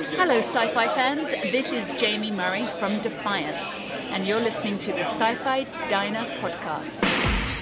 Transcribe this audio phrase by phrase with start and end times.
[0.00, 1.30] Hello, sci fi fans.
[1.50, 3.82] This is Jamie Murray from Defiance,
[4.12, 7.57] and you're listening to the Sci Fi Diner podcast.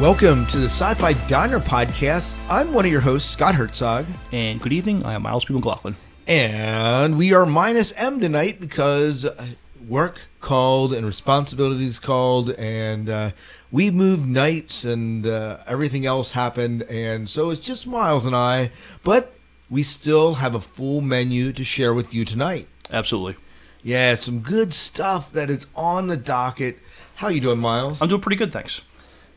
[0.00, 2.38] Welcome to the Sci Fi Diner Podcast.
[2.48, 4.06] I'm one of your hosts, Scott Herzog.
[4.32, 5.04] And good evening.
[5.04, 5.52] I am Miles P.
[5.52, 5.94] McLaughlin.
[6.26, 9.48] And we are minus M tonight because uh,
[9.86, 13.30] work called and responsibilities called, and uh,
[13.70, 16.80] we moved nights and uh, everything else happened.
[16.84, 18.70] And so it's just Miles and I,
[19.04, 19.34] but
[19.68, 22.68] we still have a full menu to share with you tonight.
[22.90, 23.36] Absolutely.
[23.82, 26.78] Yeah, some good stuff that is on the docket.
[27.16, 27.98] How you doing, Miles?
[28.00, 28.80] I'm doing pretty good, thanks.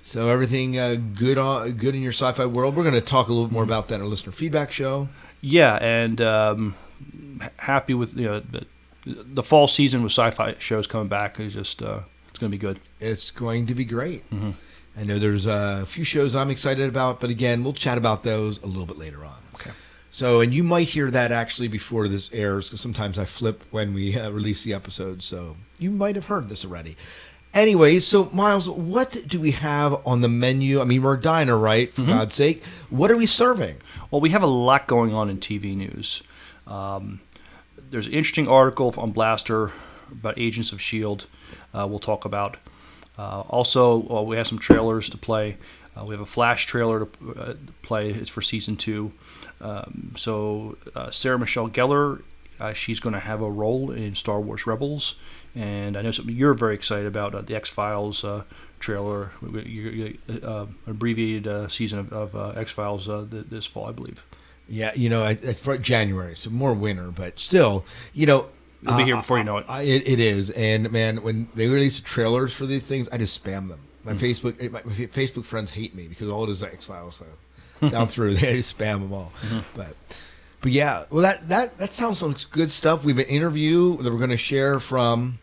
[0.06, 2.76] So everything uh, good on good in your sci-fi world.
[2.76, 5.08] We're going to talk a little bit more about that in our listener feedback show.
[5.40, 6.76] Yeah, and um,
[7.58, 8.66] happy with you know the,
[9.06, 12.60] the fall season with sci-fi shows coming back is just uh, it's going to be
[12.60, 12.82] good.
[13.00, 14.24] It's going to be great.
[14.96, 18.62] I know there's a few shows I'm excited about, but again, we'll chat about those
[18.62, 19.38] a little bit later on.
[19.56, 19.72] Okay.
[20.12, 23.94] So, and you might hear that actually before this airs because sometimes I flip when
[23.96, 25.24] we uh, release the episode.
[25.24, 26.96] So you might have heard this already.
[27.54, 30.82] Anyway, so Miles, what do we have on the menu?
[30.82, 31.94] I mean, we're a diner, right?
[31.94, 33.78] For God's sake, what are we serving?
[34.10, 36.24] Well, we have a lot going on in TV news.
[36.66, 37.22] Um,
[37.92, 39.72] there's an interesting article on Blastr
[40.12, 41.28] about Agents of Shield.
[41.74, 42.58] Uh, we'll talk about.
[43.20, 45.58] Uh, also, well, we have some trailers to play.
[45.96, 48.10] Uh, we have a Flash trailer to uh, play.
[48.10, 49.12] It's for season two.
[49.62, 52.24] Um, so uh, Sarah Michelle Gellar,
[52.64, 55.16] uh, she's going to have a role in Star Wars Rebels,
[55.54, 58.44] and I know you're very excited about uh, the X Files uh,
[58.80, 59.32] trailer,
[60.44, 64.26] uh, abbreviated uh, season of, of uh, X Files uh, this fall, I believe.
[64.68, 68.48] Yeah, you know, it's January, so more winter, but still, you know,
[68.82, 69.66] It'll be here before you know it.
[69.70, 73.42] I, it, it is, and man, when they release trailers for these things, I just
[73.42, 73.80] spam them.
[74.04, 74.18] My Mm.
[74.18, 77.22] Facebook, my, my Facebook friends hate me because all it is X Files.
[77.82, 79.32] So down through, they just spam them all.
[79.42, 79.60] Mm-hmm.
[79.76, 79.96] But,
[80.64, 83.04] but yeah, well, that that that sounds some good stuff.
[83.04, 85.38] We have an interview that we're going to share from.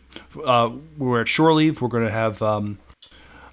[0.44, 1.80] Uh, we're at shore leave.
[1.80, 2.78] We're going to have um,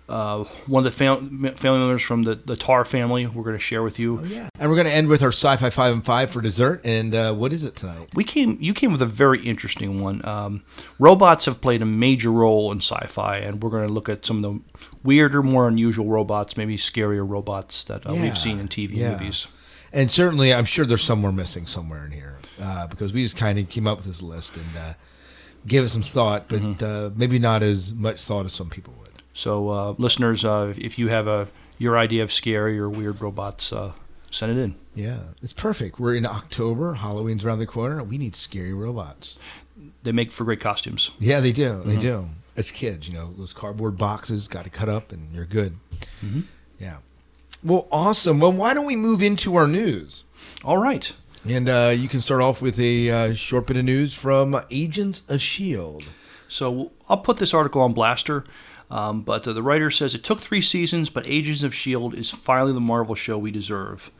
[0.09, 3.27] uh, one of the fam- family members from the, the Tarr family.
[3.27, 4.23] We're going to share with you.
[4.25, 6.81] Yeah, and we're going to end with our sci-fi five and five for dessert.
[6.85, 8.09] And uh, what is it tonight?
[8.15, 8.57] We came.
[8.61, 10.25] You came with a very interesting one.
[10.25, 10.63] Um,
[10.99, 14.37] robots have played a major role in sci-fi, and we're going to look at some
[14.37, 14.61] of the
[15.03, 19.11] weirder, more unusual robots, maybe scarier robots that uh, Yeah, we've seen in TV yeah.
[19.11, 19.47] movies.
[19.93, 23.37] And certainly, I'm sure there's some we're missing somewhere in here uh, because we just
[23.37, 24.93] kind of came up with this list and uh,
[25.65, 26.83] gave it some thought, but Mm-hmm.
[26.85, 29.21] uh, maybe not as much thought as some people would.
[29.33, 31.47] So, uh, listeners, uh, if- if you have a
[31.79, 33.91] your idea of scary or weird robots, uh,
[34.31, 34.73] send it in.
[34.95, 35.99] Yeah, it's perfect.
[35.99, 36.95] We're in October.
[36.95, 38.03] Halloween's around the corner.
[38.03, 39.37] We need scary robots.
[40.01, 41.11] They make for great costumes.
[41.19, 41.69] Yeah, they do.
[41.73, 41.89] Mm-hmm.
[41.89, 42.29] They do.
[42.55, 45.75] As kids, you know, those cardboard boxes got to cut up, and you're good.
[46.25, 46.41] Mm-hmm.
[46.79, 46.97] Yeah.
[47.63, 48.39] Well, awesome.
[48.39, 50.23] Well, why don't we move into our news?
[50.63, 51.13] All right.
[51.47, 55.21] And uh, you can start off with a uh, short bit of news from Agents
[55.29, 56.05] of S.H.I.E.L.D.
[56.47, 58.45] So I'll put this article on Blastr,
[58.91, 62.17] um, but uh, the writer says it took three seasons, but Agents of S.H.I.E.L.D.
[62.17, 64.11] is finally the Marvel show we deserve.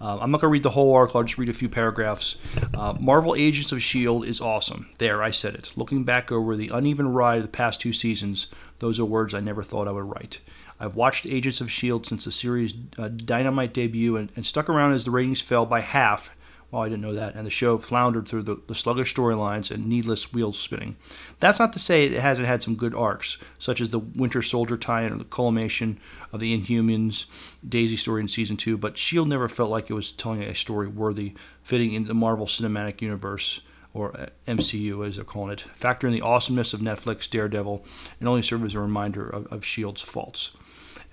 [0.00, 2.36] Uh, I'm not going to read the whole article, I'll just read a few paragraphs.
[2.74, 4.28] Uh, Marvel Agents of S.H.I.E.L.D.
[4.28, 4.90] is awesome.
[4.98, 5.72] There, I said it.
[5.76, 8.48] Looking back over the uneven ride of the past two seasons,
[8.80, 10.40] those are words I never thought I would write.
[10.80, 12.08] I've watched Agents of S.H.I.E.L.D.
[12.08, 15.80] since the series' uh, Dynamite debut and, and stuck around as the ratings fell by
[15.80, 16.34] half
[16.74, 17.36] well, I didn't know that.
[17.36, 20.96] And the show floundered through the, the sluggish storylines and needless wheel spinning.
[21.38, 24.76] That's not to say it hasn't had some good arcs, such as the Winter Soldier
[24.76, 26.00] tie-in or the culmination
[26.32, 27.26] of the Inhumans
[27.66, 28.76] Daisy story in season two.
[28.76, 32.46] But Shield never felt like it was telling a story worthy, fitting into the Marvel
[32.46, 33.60] Cinematic Universe
[33.92, 35.60] or uh, MCU as they're calling it.
[35.60, 37.84] Factor in the awesomeness of Netflix Daredevil,
[38.18, 40.50] and only serve as a reminder of, of Shield's faults.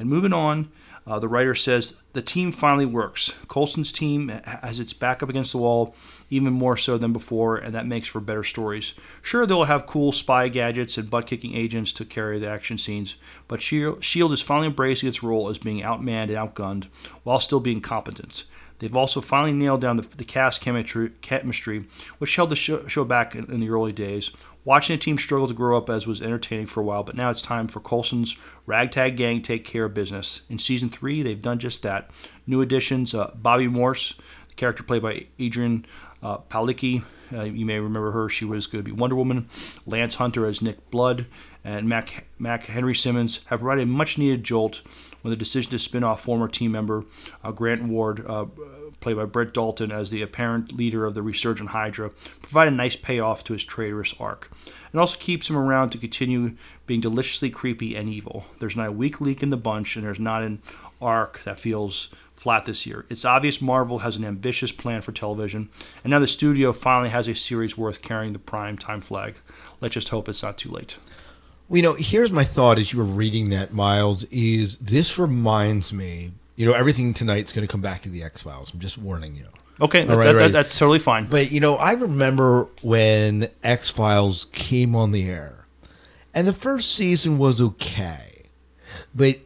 [0.01, 0.72] And moving on,
[1.06, 3.35] uh, the writer says the team finally works.
[3.47, 5.95] Coulson's team has its back up against the wall,
[6.31, 8.95] even more so than before, and that makes for better stories.
[9.21, 13.15] Sure, they'll have cool spy gadgets and butt kicking agents to carry the action scenes,
[13.48, 14.33] but S.H.I.E.L.D.
[14.33, 16.88] is finally embracing its role as being outmanned and outgunned
[17.21, 18.45] while still being competent.
[18.81, 21.86] They've also finally nailed down the, the cast chemistry, chemistry,
[22.18, 24.31] which held the show, show back in, in the early days.
[24.63, 27.31] Watching the team struggle to grow up as was entertaining for a while, but now
[27.31, 28.38] it's time for Coulson's
[28.68, 30.42] ragtag gang take care of business.
[30.50, 32.12] In season three, they've done just that.
[32.46, 34.13] New additions: uh, Bobby Morse,
[34.50, 35.86] the character played by Adrianne
[36.22, 37.04] uh, Palicki.
[37.34, 39.50] Uh, you may remember her; she was going to be Wonder Woman.
[39.88, 41.25] Lance Hunter as Nick Blood,
[41.63, 44.84] and Mac, Mac Henry Simmons have provided a much-needed jolt
[45.22, 47.04] when the decision to spin off former team member
[47.44, 48.46] uh, Grant Ward, uh,
[49.01, 52.12] played by Brett Dalton, as the apparent leader of the resurgent Hydra,
[52.42, 54.50] provide a nice payoff to his traitorous arc.
[54.94, 56.56] It also keeps him around to continue
[56.86, 58.45] being deliciously creepy and evil.
[58.59, 60.62] There's not a weak leak in the bunch, and there's not an
[61.01, 63.06] arc that feels flat this year.
[63.09, 65.69] It's obvious Marvel has an ambitious plan for television,
[66.03, 69.36] and now the studio finally has a series worth carrying the prime time flag.
[69.80, 70.98] Let's just hope it's not too late.
[71.69, 75.94] Well, you know, here's my thought as you were reading that, Miles, is this reminds
[75.94, 78.74] me, you know, everything tonight's going to come back to the X Files.
[78.74, 79.45] I'm just warning you.
[79.80, 80.51] Okay, that, right, that- right.
[80.51, 81.25] that's totally fine.
[81.25, 85.65] But, you know, I remember when X Files came on the air,
[86.36, 88.44] and the first season was okay.
[89.15, 89.39] But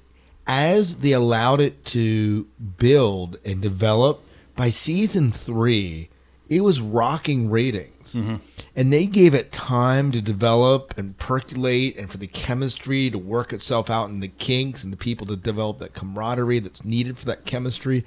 [0.46, 2.46] as they allowed it to
[2.78, 4.22] build and develop,
[4.56, 6.10] by season three,
[6.50, 8.14] it was rocking ratings.
[8.14, 8.36] Mm-hmm.
[8.76, 13.54] And they gave it time to develop and percolate and for the chemistry to work
[13.54, 17.26] itself out in the kinks and the people to develop that camaraderie that's needed for
[17.26, 18.04] that chemistry.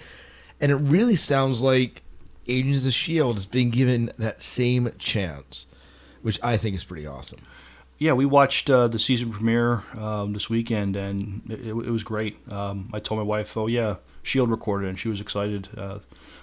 [0.61, 2.03] And it really sounds like
[2.49, 3.39] Agents of S.H.I.E.L.D.
[3.39, 5.67] is being given that same chance,
[6.23, 7.41] which I think is pretty awesome.
[7.99, 12.37] Yeah, we watched uh, the season premiere um, this weekend, and it, it was great.
[12.51, 15.69] Um, I told my wife, "Oh yeah, Shield recorded," and she was excited.
[15.77, 15.99] Uh,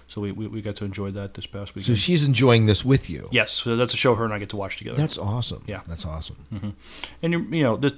[0.07, 1.98] so we, we, we got to enjoy that this past weekend.
[1.98, 3.28] So she's enjoying this with you.
[3.31, 4.98] yes, so that's a show her and I get to watch together.
[4.98, 5.63] That's awesome.
[5.66, 5.81] Yeah.
[5.88, 6.75] That's awesome.
[7.24, 7.94] and you you know, this,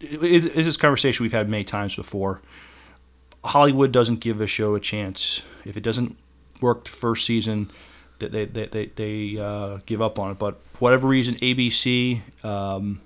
[0.00, 2.40] it, it's this conversation we've had many times before.
[3.44, 6.16] Hollywood doesn't give a show a chance if it doesn't
[6.60, 7.70] work the first season.
[8.28, 12.20] They they they they, uh, give up on it, but for whatever reason, ABC.
[12.44, 13.00] Um,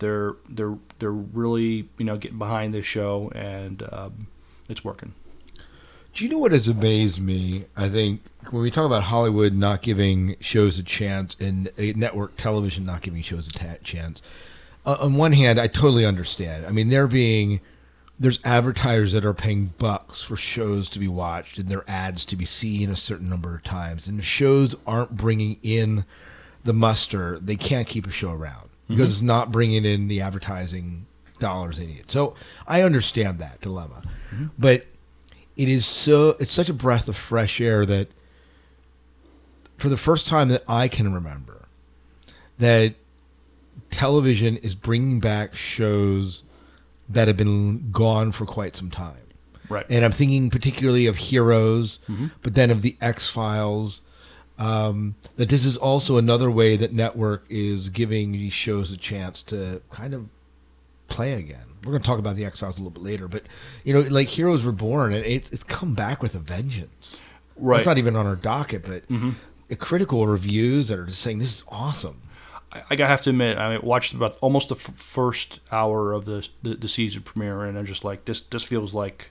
[0.00, 4.26] they're they're they're really you know getting behind this show and um,
[4.68, 5.14] it's working.
[6.12, 7.64] Do you know what has amazed me?
[7.76, 8.20] I think
[8.50, 13.20] when we talk about Hollywood not giving shows a chance and network television not giving
[13.22, 14.22] shows a chance,
[14.86, 16.66] uh, on one hand, I totally understand.
[16.66, 17.60] I mean, they're being
[18.18, 22.36] there's advertisers that are paying bucks for shows to be watched and their ads to
[22.36, 26.04] be seen a certain number of times, and if shows aren't bringing in
[26.64, 29.12] the muster, they can't keep a show around because mm-hmm.
[29.12, 31.06] it's not bringing in the advertising
[31.38, 32.10] dollars they need.
[32.10, 32.34] So
[32.66, 34.02] I understand that dilemma,
[34.32, 34.46] mm-hmm.
[34.58, 34.86] but
[35.56, 38.08] it is so it's such a breath of fresh air that
[39.76, 41.66] for the first time that I can remember
[42.58, 42.94] that
[43.90, 46.43] television is bringing back shows
[47.08, 49.16] that have been gone for quite some time.
[49.68, 49.86] Right.
[49.88, 51.98] And I'm thinking particularly of Heroes,
[52.42, 54.00] but then of the X Files.
[54.56, 59.42] Um, that this is also another way that network is giving these shows a chance
[59.42, 60.28] to kind of
[61.08, 61.64] play again.
[61.82, 63.42] We're going to talk about the X Files a little bit later, but
[63.82, 67.16] you know, like Heroes Reborn, and it's it's come back with a vengeance.
[67.56, 67.78] Right.
[67.78, 71.50] It's not even on our docket, but uh, critical reviews that are just saying this
[71.50, 72.20] is awesome.
[72.74, 76.46] I, I have to admit, I watched about almost the f- first hour of the,
[76.62, 79.30] the the season premiere, and I'm just like, this this feels like,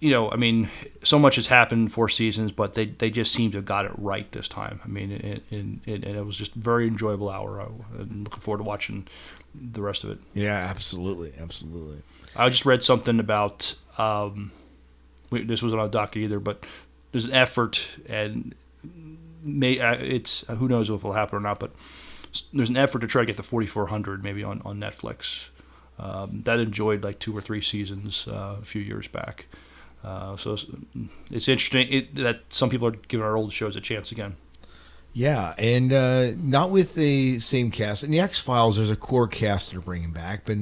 [0.00, 0.68] you know, I mean,
[1.02, 3.92] so much has happened four seasons, but they, they just seem to have got it
[3.96, 4.80] right this time.
[4.84, 7.60] I mean, and, and, it was just a very enjoyable hour.
[7.60, 9.08] I'm looking forward to watching
[9.54, 10.18] the rest of it.
[10.34, 12.02] Yeah, absolutely, absolutely.
[12.36, 14.52] I just read something about um,
[15.30, 16.64] this wasn't on a docket either, but
[17.12, 18.54] there's an effort, and
[19.42, 21.72] may uh, it's uh, who knows if it'll happen or not, but
[22.52, 25.50] there's an effort to try to get the 4400 maybe on on Netflix.
[25.98, 29.46] Um, that enjoyed like two or three seasons uh, a few years back.
[30.04, 30.66] Uh, so it's,
[31.32, 34.36] it's interesting it, that some people are giving our old shows a chance again.
[35.12, 38.04] Yeah, and uh, not with the same cast.
[38.04, 40.56] In the X Files, there's a core cast they're bringing back, but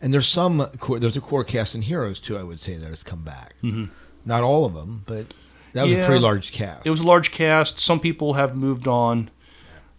[0.00, 2.38] and there's some core, there's a core cast in Heroes too.
[2.38, 3.54] I would say that has come back.
[3.62, 3.86] Mm-hmm.
[4.24, 5.26] Not all of them, but
[5.72, 6.86] that was a pretty large cast.
[6.86, 7.80] It was a large cast.
[7.80, 9.30] Some people have moved on,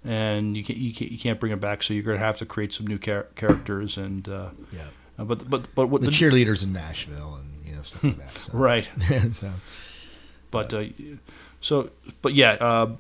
[0.04, 1.84] and you can't you can't, you can't bring them back.
[1.84, 4.28] So you're going to have to create some new char- characters and.
[4.28, 4.84] Uh, yeah.
[5.18, 8.42] uh, but but but what The cheerleaders in Nashville and you know stuff like that.
[8.42, 8.52] So.
[8.58, 8.90] right?
[9.34, 9.52] so,
[10.52, 10.86] But uh,
[11.62, 12.96] so but yeah, uh,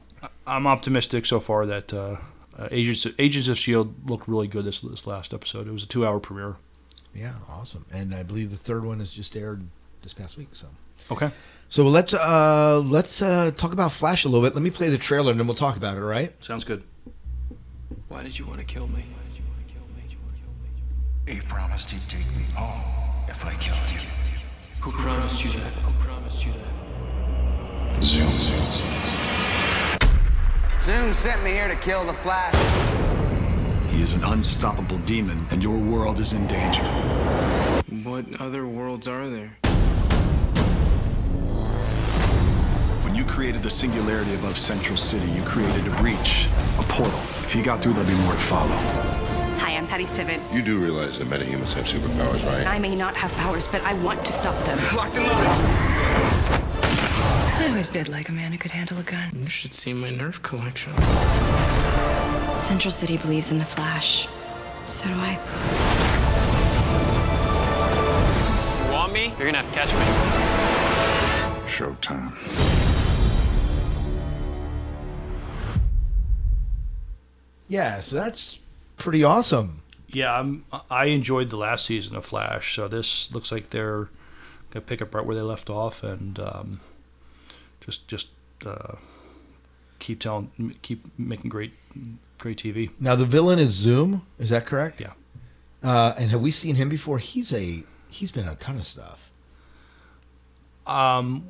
[0.45, 2.17] I'm optimistic so far that uh,
[2.57, 5.67] uh, Agents Agents of Shield looked really good this this last episode.
[5.67, 6.57] It was a two hour premiere.
[7.15, 7.85] yeah, awesome.
[7.91, 9.63] And I believe the third one has just aired
[10.03, 10.49] this past week.
[10.53, 10.67] So.
[11.11, 11.31] Okay.
[11.71, 14.55] So let's uh, let's uh, talk about Flash a little bit.
[14.55, 15.99] Let me play the trailer and then we'll talk about it.
[15.99, 16.33] All right?
[16.43, 16.83] Sounds good.
[18.07, 19.03] Why did you want to kill me?
[19.35, 20.01] You wanna kill me?
[20.01, 20.37] Did you wanna
[21.27, 21.41] kill me?
[21.41, 22.81] He promised he'd take me home
[23.27, 23.99] if I killed you.
[24.81, 25.71] Who promised you that?
[25.83, 28.03] Who promised you that?
[28.03, 28.31] Zoom.
[30.79, 32.55] Zoom sent me here to kill the Flash.
[33.91, 36.83] He is an unstoppable demon, and your world is in danger.
[38.03, 39.51] What other worlds are there?
[43.19, 46.47] You created the singularity above Central City, you created a breach,
[46.79, 47.19] a portal.
[47.43, 48.77] If he got through, there'll be more to follow.
[49.59, 50.41] Hi, I'm Patty Spivot.
[50.53, 52.65] You do realize that metahumans have superpowers, right?
[52.65, 54.77] I may not have powers, but I want to stop them.
[54.95, 55.47] Locked and loaded.
[57.57, 59.31] I always did like a man who could handle a gun.
[59.37, 60.93] You should see my Nerf collection.
[62.61, 64.29] Central City believes in the Flash.
[64.85, 65.37] So do I.
[68.85, 69.33] You want me?
[69.37, 70.05] You're gonna have to catch me.
[71.67, 72.78] Showtime.
[77.69, 78.59] Yeah, so that's
[78.97, 79.83] pretty awesome.
[80.07, 84.09] Yeah, I'm, I enjoyed the last season of Flash, so this looks like they're
[84.71, 86.79] gonna pick up right where they left off, and um,
[87.79, 88.29] just just
[88.65, 88.95] uh,
[89.99, 91.73] keep telling, keep making great
[92.39, 92.89] great TV.
[92.99, 94.25] Now the villain is Zoom.
[94.39, 94.99] Is that correct?
[94.99, 95.13] Yeah.
[95.83, 97.19] Uh, and have we seen him before?
[97.19, 99.29] He's a he's been a ton of stuff.
[100.87, 101.49] Um,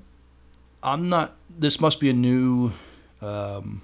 [0.83, 1.35] I'm not.
[1.49, 2.73] This must be a new.
[3.21, 3.81] Um,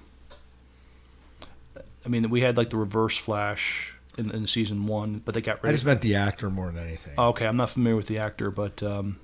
[2.06, 5.60] I mean, we had like the Reverse Flash in, in season one, but they got
[5.62, 5.74] rid I of.
[5.74, 7.14] just meant the actor more than anything.
[7.18, 9.18] Oh, okay, I'm not familiar with the actor, but um,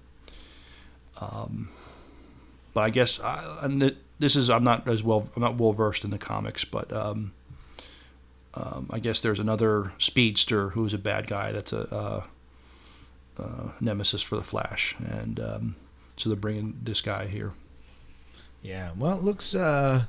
[1.21, 1.69] um,
[2.75, 6.11] but I guess I, this is I'm not as well I'm not well versed in
[6.11, 7.33] the comics, but um,
[8.55, 12.23] um, I guess there's another speedster who's a bad guy that's a uh,
[13.41, 15.77] uh, nemesis for the Flash, and um,
[16.17, 17.53] so they're bringing this guy here.
[18.61, 18.91] Yeah.
[18.97, 19.55] Well, it looks.
[19.55, 20.07] Uh,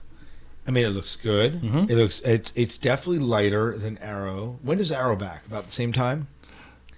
[0.68, 1.62] I mean, it looks good.
[1.62, 1.90] Mhm.
[1.90, 2.20] It looks.
[2.22, 4.60] It's it's definitely lighter than Arrow.
[4.62, 5.46] When does Arrow back?
[5.46, 6.28] About the same time.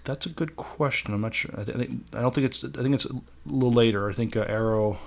[0.03, 1.13] That's a good question.
[1.15, 1.51] I'm not sure.
[1.57, 2.63] I, th- I think I don't think it's.
[2.63, 4.07] I think it's a little later.
[4.09, 4.99] I think uh, Arrow.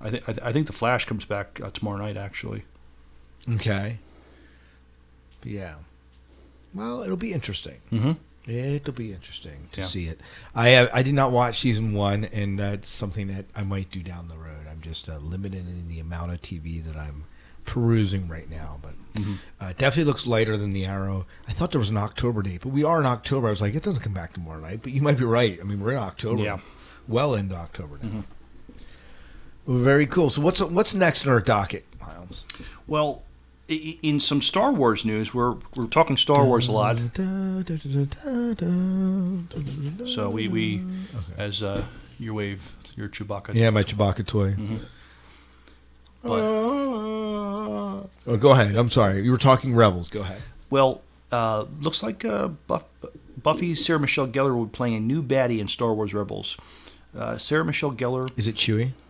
[0.00, 2.16] I think I, th- I think the Flash comes back uh, tomorrow night.
[2.16, 2.64] Actually.
[3.48, 3.98] Okay.
[5.44, 5.74] Yeah.
[6.74, 7.76] Well, it'll be interesting.
[7.92, 8.12] Mm-hmm.
[8.50, 9.86] It'll be interesting to Yeah.
[9.86, 10.20] see it.
[10.54, 14.02] I have, I did not watch season one, and that's something that I might do
[14.02, 14.66] down the road.
[14.70, 17.24] I'm just uh, limited in the amount of TV that I'm
[17.64, 19.34] perusing right now, but Mm-hmm.
[19.60, 21.26] uh, definitely looks lighter than the Arrow.
[21.48, 23.48] I thought there was an October date, but we are in October.
[23.48, 25.58] I was like, it doesn't come back tomorrow night, but you might be right.
[25.60, 26.60] I mean, we're in October, Yeah.
[27.08, 28.22] well into October now.
[29.66, 30.30] Well, very cool.
[30.30, 32.44] So what's what's next in our docket, Miles?
[32.86, 33.22] Well,
[33.68, 36.96] in some Star Wars news, we're we're talking Star Wars a lot.
[40.06, 40.82] So we we
[41.36, 41.84] as uh,
[42.18, 43.54] your wave your Chewbacca.
[43.54, 44.50] Yeah, my Chewbacca toy.
[44.52, 44.76] Mm-hmm.
[46.22, 46.40] But
[48.26, 48.76] Oh, go ahead.
[48.76, 49.22] I'm sorry.
[49.22, 50.08] You were talking Rebels.
[50.08, 50.42] Go ahead.
[50.68, 52.84] well, uh, looks like uh, Buff,
[53.42, 56.56] Buffy's Sarah Michelle Gellar will be playing a new baddie in Star Wars Rebels.
[57.16, 58.30] Uh, Sarah Michelle Gellar.
[58.38, 58.92] Is it Chewie?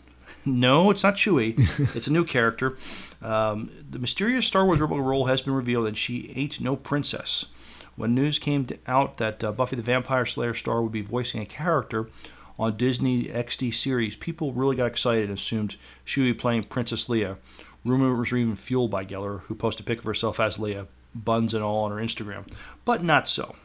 [0.47, 1.55] No, it's not Chewie.
[1.95, 2.75] it's a new character.
[3.21, 7.45] Um, the mysterious Star Wars rebel role has been revealed, and she ain't no princess.
[7.95, 11.45] When news came out that uh, Buffy the Vampire Slayer star would be voicing a
[11.47, 12.09] character
[12.61, 17.07] on Disney XD series, people really got excited and assumed she would be playing Princess
[17.07, 17.39] Leia.
[17.87, 21.55] Rumors were even fueled by Gellar, who posted a pic of herself as Leia, buns
[21.55, 22.53] and all on her Instagram.
[22.85, 23.57] But not so.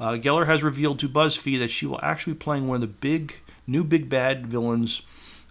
[0.00, 2.88] Uh, Gellar has revealed to BuzzFeed that she will actually be playing one of the
[2.88, 3.36] big,
[3.68, 5.02] new big bad villains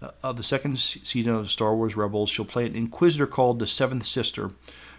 [0.02, 2.30] uh, of the second season of Star Wars Rebels.
[2.30, 4.52] She'll play an Inquisitor called the Seventh Sister,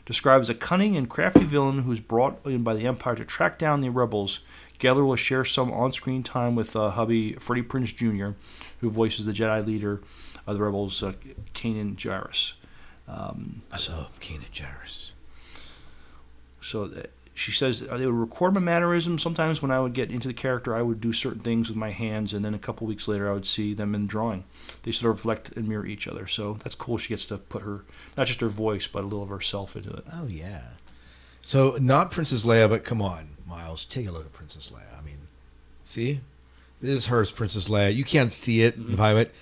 [0.06, 3.58] described as a cunning and crafty villain who's brought in by the Empire to track
[3.58, 4.40] down the rebels.
[4.80, 8.36] Gellar will share some on-screen time with uh, hubby Freddie Prinze Jr.,
[8.80, 10.00] who voices the Jedi leader
[10.46, 11.12] of the rebels, uh,
[11.54, 12.54] Kanan Jarrus.
[13.06, 15.10] Um, I love Kanan Jarrus.
[16.60, 17.02] so uh,
[17.34, 19.22] she says uh, they would record my mannerisms.
[19.22, 21.90] Sometimes when I would get into the character, I would do certain things with my
[21.90, 24.44] hands, and then a couple weeks later, I would see them in drawing.
[24.82, 26.26] They sort of reflect and mirror each other.
[26.26, 26.98] So that's cool.
[26.98, 27.84] She gets to put her
[28.16, 30.04] not just her voice, but a little of herself into it.
[30.12, 30.62] Oh yeah.
[31.42, 34.98] So not Princess Leia, but come on, Miles, take a look at Princess Leia.
[34.98, 35.18] I mean,
[35.84, 36.20] see,
[36.80, 37.94] this is hers, Princess Leia.
[37.94, 39.34] You can't see it in the pilot,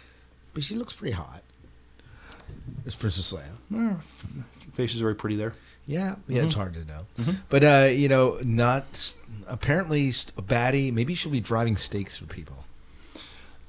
[0.55, 1.43] but she looks pretty hot.
[2.87, 3.93] It's Princess Leia.
[3.99, 4.27] F-
[4.73, 5.55] Face is very pretty there.
[5.87, 7.35] Yeah, yeah, it's hard to know.
[7.49, 9.15] But uh, you know, not
[9.47, 10.93] apparently a baddie.
[10.93, 12.65] Maybe she'll be driving stakes for people.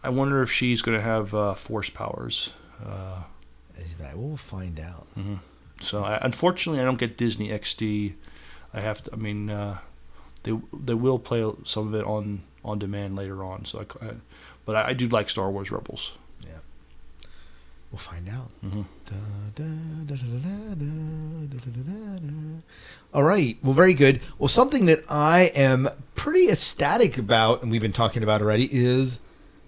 [0.03, 2.51] I wonder if she's going to have uh, force powers.
[2.85, 3.23] Uh,
[4.15, 5.07] We'll find out.
[5.81, 8.13] so I, unfortunately, I don't get Disney XD.
[8.73, 9.13] I have to.
[9.13, 9.77] I mean, uh,
[10.43, 13.65] they they will play some of it on on demand later on.
[13.65, 14.11] So, I, I
[14.65, 16.13] but I, I, do like Star Wars Rebels.
[16.43, 16.59] Yeah,
[17.91, 18.51] we'll find out.
[23.13, 23.57] All right.
[23.63, 24.21] Well, very good.
[24.37, 29.19] Well, something that I am pretty ecstatic about, and we've been talking about already, is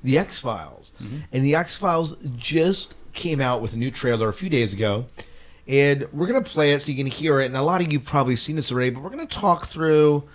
[0.04, 1.20] the X Files, mm-hmm.
[1.32, 5.06] and the X Files just came out with a new trailer a few days ago.
[5.68, 7.46] And we're going to play it so you can hear it.
[7.46, 10.28] And a lot of you probably seen this already, but we're going to talk through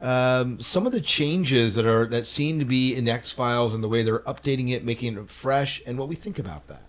[0.00, 3.82] um, some of the changes that are that seem to be in X Files and
[3.82, 6.82] the way they're updating it, making it fresh, and what we think about that.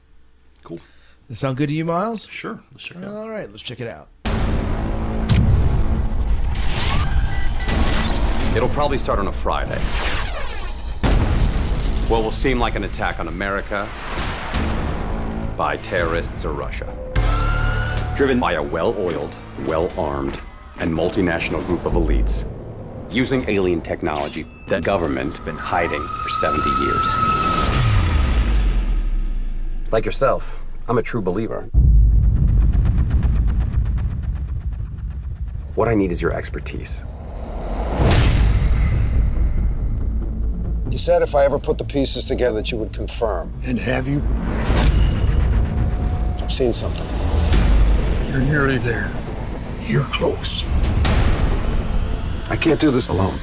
[0.63, 0.77] Cool.
[0.77, 0.83] Does
[1.27, 2.27] that sound good to you, Miles?
[2.27, 2.61] Sure.
[2.71, 3.13] Let's check it out.
[3.13, 4.09] All right, let's check it out.
[8.55, 9.79] It'll probably start on a Friday.
[12.09, 13.87] What will seem like an attack on America
[15.55, 16.95] by terrorists or Russia.
[18.15, 19.33] Driven by a well oiled,
[19.65, 20.39] well armed,
[20.77, 22.45] and multinational group of elites
[23.11, 27.15] using alien technology that government's been hiding for 70 years.
[29.91, 31.63] Like yourself, I'm a true believer.
[35.75, 37.05] What I need is your expertise.
[40.91, 43.53] You said if I ever put the pieces together that you would confirm.
[43.63, 44.23] And have you?
[46.43, 47.07] I've seen something.
[48.29, 49.11] You're nearly there.
[49.83, 50.65] You're close.
[52.51, 53.37] I can't do this alone.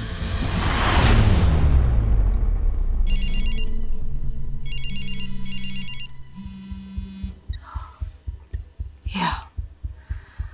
[9.07, 9.39] Yeah.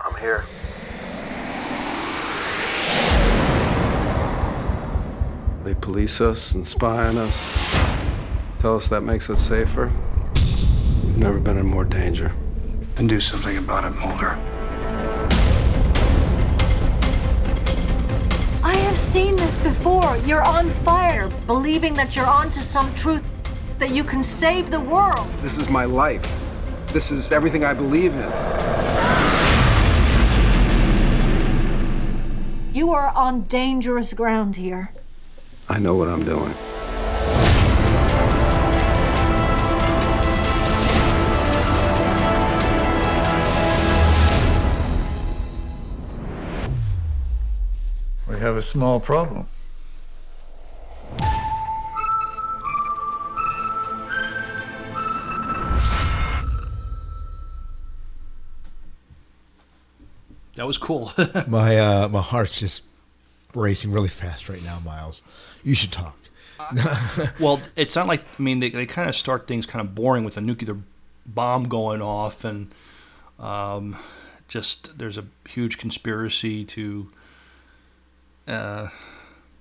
[0.01, 0.45] I'm here.
[5.65, 7.73] They police us and spy on us.
[8.59, 9.91] Tell us that makes us safer.
[11.05, 12.33] We've never been in more danger.
[12.99, 14.52] And do something about it, Mulder.
[19.13, 20.17] Seen this before.
[20.25, 23.23] You're on fire, believing that you're onto some truth,
[23.79, 25.29] that you can save the world.
[25.43, 26.27] This is my life.
[26.95, 28.33] This is everything I believe in.
[32.75, 34.95] You are on dangerous ground here.
[35.69, 36.55] I know what I'm doing.
[48.43, 49.49] Have a small problem.
[60.57, 61.13] That was cool.
[61.49, 62.83] my uh, my heart's just
[63.55, 65.23] racing really fast right now, Miles.
[65.63, 66.19] You should talk.
[67.41, 70.25] well, it's not like I mean they, they kind of start things kind of boring
[70.25, 70.77] with a nuclear
[71.25, 72.73] bomb going off and
[73.39, 73.97] um,
[74.49, 77.09] just there's a huge conspiracy to
[78.49, 78.89] uh,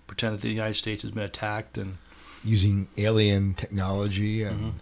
[0.07, 1.97] pretend that the United States has been attacked and
[2.43, 4.79] using alien technology and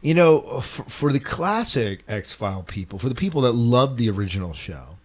[0.00, 4.52] you know for, for the classic X-File people, for the people that loved the original
[4.54, 4.96] show,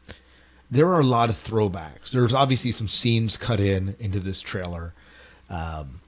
[0.71, 2.11] there are a lot of throwbacks.
[2.11, 4.93] There's obviously some scenes cut in into this trailer.
[5.49, 5.99] Um,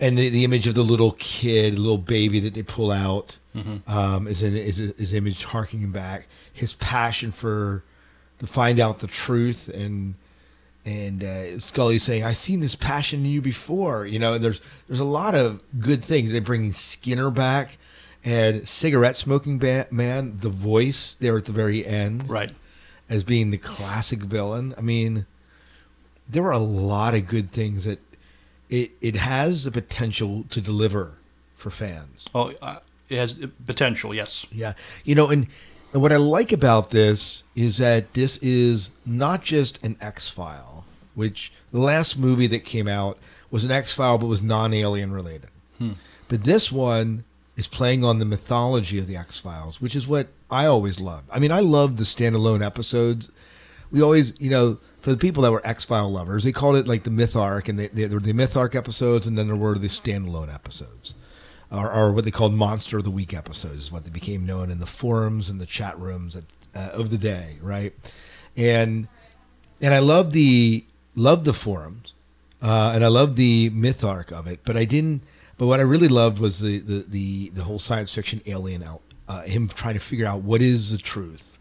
[0.00, 3.88] and the, the image of the little kid, little baby that they pull out, Mhm.
[3.88, 6.26] um, is an is a, is image harking back.
[6.52, 7.84] His passion for
[8.40, 10.14] to find out the truth, and
[10.84, 14.60] and uh, Scully saying, "I've seen this passion in you before." You know, and there's
[14.88, 16.32] there's a lot of good things.
[16.32, 17.78] They're bringing Skinner back,
[18.24, 22.52] and cigarette smoking ba- man, the voice there at the very end, right,
[23.08, 24.74] as being the classic villain.
[24.76, 25.26] I mean,
[26.28, 28.00] there are a lot of good things that
[28.68, 31.12] it it has the potential to deliver
[31.56, 32.26] for fans.
[32.34, 34.14] oh uh, it has potential.
[34.14, 34.46] Yes.
[34.50, 35.46] Yeah, you know, and
[35.92, 40.73] and what I like about this is that this is not just an X file,
[41.14, 43.18] which the last movie that came out
[43.50, 45.50] was an X file, but was non-alien related.
[45.78, 45.92] Hmm.
[46.28, 47.24] But this one
[47.56, 51.28] is playing on the mythology of the X Files, which is what I always loved.
[51.30, 53.30] I mean, I loved the standalone episodes.
[53.90, 56.88] We always, you know, for the people that were X File lovers, they called it
[56.88, 59.46] like the myth arc, and they, they, there were the myth arc episodes, and then
[59.46, 61.14] there were the standalone episodes,
[61.70, 64.70] or, or what they called Monster of the Week episodes, is what they became known
[64.70, 67.92] in the forums and the chat rooms at, uh, of the day, right?
[68.56, 69.06] And
[69.80, 72.12] and I love the love the forums,
[72.62, 74.60] uh, and I love the myth arc of it.
[74.64, 75.22] But I didn't.
[75.56, 79.00] But what I really loved was the the the, the whole science fiction alien out.
[79.26, 81.56] Uh, him trying to figure out what is the truth,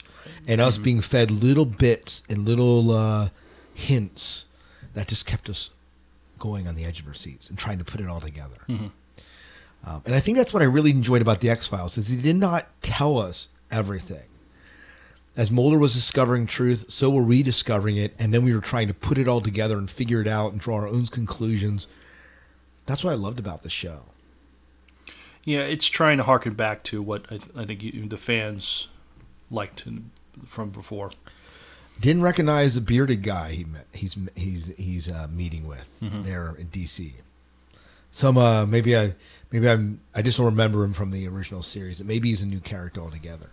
[0.48, 3.30] and us being fed little bits and little uh,
[3.74, 4.46] hints
[4.94, 5.70] that just kept us
[6.40, 8.58] going on the edge of our seats and trying to put it all together.
[8.68, 8.92] Mhm.
[9.86, 12.22] Um, and I think that's what I really enjoyed about the X Files is they
[12.22, 14.24] did not tell us everything.
[15.36, 18.88] As Mulder was discovering truth, so were we discovering it, and then we were trying
[18.88, 21.88] to put it all together and figure it out and draw our own conclusions.
[22.86, 24.02] That's what I loved about the show.
[25.44, 28.90] Yeah, it's trying to harken back to what I, th- I think you, the fans
[29.50, 29.86] liked
[30.46, 31.12] from before.
[32.00, 33.88] Didn't recognize the bearded guy he met.
[33.92, 36.24] He's he's he's uh, meeting with Mhm.
[36.24, 37.16] there in D.C.
[38.10, 39.14] Some uh, maybe I
[39.52, 42.04] maybe I'm I just don't remember him from the original series.
[42.04, 43.50] Maybe he's a new character altogether.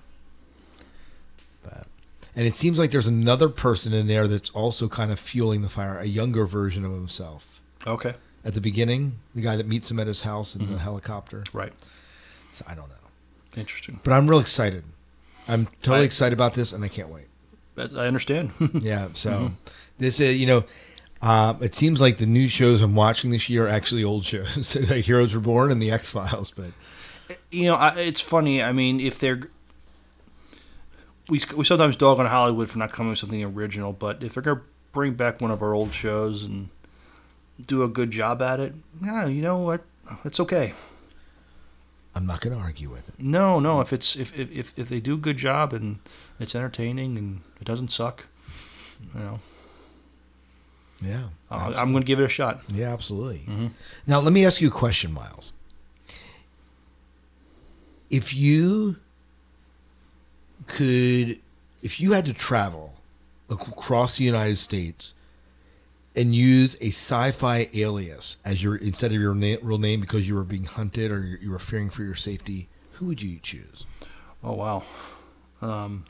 [2.36, 5.68] And it seems like there's another person in there that's also kind of fueling the
[5.68, 7.60] fire, a younger version of himself.
[7.86, 8.14] Okay.
[8.44, 10.78] At the beginning, the guy that meets him at his house in the Mhm.
[10.78, 11.44] helicopter.
[11.52, 11.72] Right.
[12.52, 12.94] So I don't know.
[13.60, 14.00] Interesting.
[14.04, 14.84] But I'm real excited.
[15.48, 17.26] I'm totally I- excited about this, and I can't wait.
[17.76, 18.52] I understand.
[18.80, 19.08] yeah.
[19.14, 19.52] So Mhm.
[19.98, 20.64] this is you know,
[21.22, 24.74] Uh, it seems like the new shows I'm watching this year are actually old shows,
[24.90, 26.50] like Heroes Reborn and The X Files.
[26.50, 26.70] But
[27.50, 28.62] you know, I, it's funny.
[28.62, 29.50] I mean, if they're
[31.30, 34.42] we we sometimes dog on Hollywood for not coming with something original, but if they're
[34.42, 34.60] gonna
[34.92, 36.68] bring back one of our old shows and
[37.66, 39.82] do a good job at it, yeah, you know what,
[40.24, 40.74] it's okay.
[42.12, 43.22] I'm not going to argue with it.
[43.22, 43.80] No, no.
[43.80, 46.00] If it's if, if if they do a good job and
[46.40, 48.26] it's entertaining and it doesn't suck,
[49.14, 49.38] you know.
[51.00, 52.62] Yeah, I'll- I'm going to give it a shot.
[52.68, 53.44] Yeah, absolutely.
[53.46, 53.66] Mm-hmm.
[54.08, 55.52] Now, let me ask you a question, Miles.
[58.10, 58.96] If you
[60.66, 61.38] could,
[61.82, 62.94] if you had to travel
[63.48, 65.14] across the United States
[66.16, 70.34] and use a sci-fi alias as your instead of your na- real name because you
[70.34, 73.84] were being hunted or you were fearing for your safety, who would you choose?
[74.42, 74.82] Oh wow.
[75.62, 76.04] Um,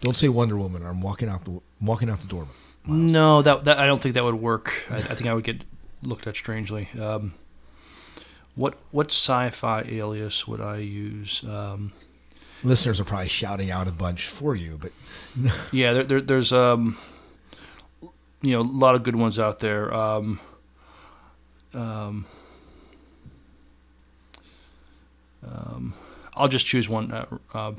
[0.00, 2.46] Don't say Wonder Woman, or I'm walking out the I'm walking out the door.
[2.86, 4.72] no, that, that I don't think that would work.
[4.90, 5.62] I, I think I would get
[6.02, 6.88] looked at strangely.
[6.98, 7.34] Um,
[8.60, 11.42] what what sci-fi alias would I use?
[11.44, 11.92] Um,
[12.62, 14.92] Listeners are probably shouting out a bunch for you, but
[15.72, 16.98] yeah, there, there, there's um,
[18.42, 19.92] you know a lot of good ones out there.
[19.94, 20.40] Um,
[21.72, 22.26] um,
[25.42, 25.94] um,
[26.34, 27.10] I'll just choose one.
[27.12, 27.72] Uh, uh,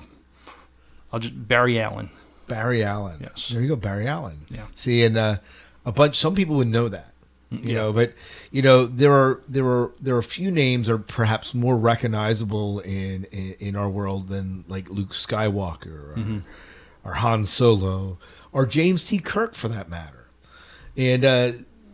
[1.13, 2.09] I'll just Barry Allen.
[2.47, 3.19] Barry Allen.
[3.21, 3.49] Yes.
[3.49, 4.47] There you go, Barry Allen.
[4.49, 4.65] Yeah.
[4.75, 5.37] See, and uh,
[5.85, 6.17] a bunch.
[6.17, 7.10] Some people would know that.
[7.51, 7.73] You Yeah.
[7.79, 8.13] know, but
[8.51, 11.77] you know there are there are there are a few names that are perhaps more
[11.77, 16.41] recognizable in in, in our world than like Luke Skywalker or, Mhm.
[17.03, 18.17] or Han Solo
[18.53, 19.19] or James T.
[19.19, 20.27] Kirk for that matter.
[20.95, 21.51] And uh,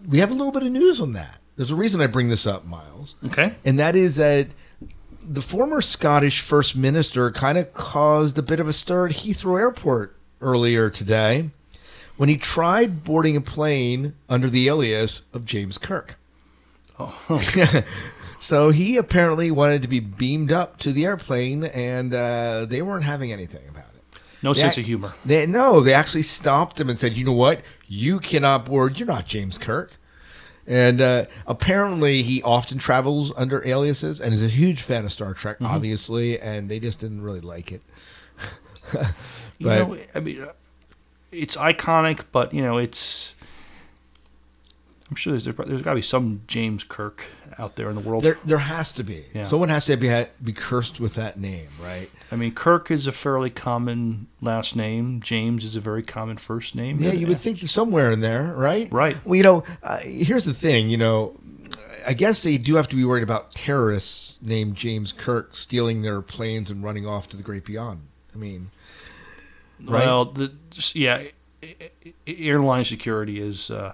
[0.07, 1.39] we have a little bit of news on that.
[1.55, 3.15] There's a reason I bring this up, Miles.
[3.25, 3.55] Okay.
[3.65, 4.47] And that is that
[5.27, 9.59] the former Scottish First Minister kind of caused a bit of a stir at Heathrow
[9.59, 11.49] Airport earlier today
[12.17, 16.17] when he tried boarding a plane under the alias of James Kirk.
[16.99, 17.15] Oh.
[18.39, 23.03] so he apparently wanted to be beamed up to the airplane, and uh, they weren't
[23.03, 24.19] having anything about it.
[24.41, 25.13] No They sense ac- of humor.
[25.25, 27.61] They, no, they actually stopped him and said, "You know what?
[27.87, 28.99] You cannot board.
[28.99, 29.97] You're not James Kirk."
[30.69, 35.33] And uh, apparently, he often travels under aliases and is a huge fan of Star
[35.33, 35.69] Trek, Mhm.
[35.69, 36.39] obviously.
[36.41, 37.81] And they just didn't really like it.
[38.91, 39.13] but
[39.59, 40.51] you know, I mean, uh,
[41.31, 43.33] it's iconic, but you know, it's.
[45.09, 48.23] I'm sure there's there's got to be some James Kirk out there in the world.
[48.23, 49.45] there, there has to be Yeah.
[49.45, 52.09] someone has to be be cursed with that name, right?
[52.29, 55.21] I mean, Kirk is a fairly common last name.
[55.21, 57.01] James is a very common first name.
[57.01, 58.91] Yeah, you would think somewhere in there, right?
[58.91, 59.15] Right.
[59.25, 60.89] Well, you know, uh, here's the thing.
[60.89, 61.39] You know,
[62.05, 66.21] I guess they do have to be worried about terrorists named James Kirk stealing their
[66.21, 68.01] planes and running off to the great beyond.
[68.35, 68.71] I mean,
[69.79, 70.05] right?
[70.05, 70.53] Well, the
[70.93, 71.23] yeah,
[72.25, 73.93] airline security is uh,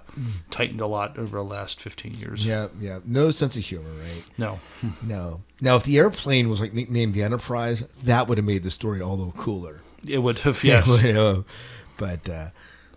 [0.50, 2.46] tightened a lot over the last 15 years.
[2.46, 3.00] Yeah, yeah.
[3.04, 4.24] No sense of humor, right?
[4.38, 4.60] No.
[5.02, 5.42] no.
[5.60, 9.00] Now, if the airplane was like nicknamed the Enterprise, that would have made the story
[9.00, 9.80] all the cooler.
[10.06, 11.44] It would have, Yeah, yes.
[11.96, 12.50] but uh,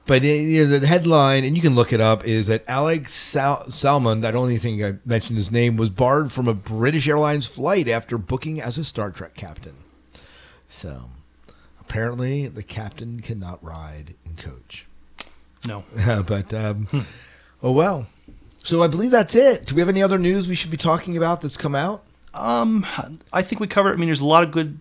[0.06, 3.14] but uh, you know, the headline, and you can look it up, is that Alex
[3.14, 7.08] Sal- Salmond, I don't even think I mentioned his name, was barred from a British
[7.08, 9.76] Airlines flight after booking as a Star Trek captain.
[10.70, 11.10] So
[11.90, 14.86] apparently, the captain cannot ride in coach.
[15.68, 15.84] No.
[16.28, 16.88] but um,
[17.64, 18.08] oh well.
[18.64, 19.66] So I believe that's it.
[19.66, 22.04] Do we have any other news we should be talking about that's come out?
[22.34, 22.86] Um,
[23.32, 23.94] I think we covered.
[23.94, 24.80] I mean, there's a lot of good.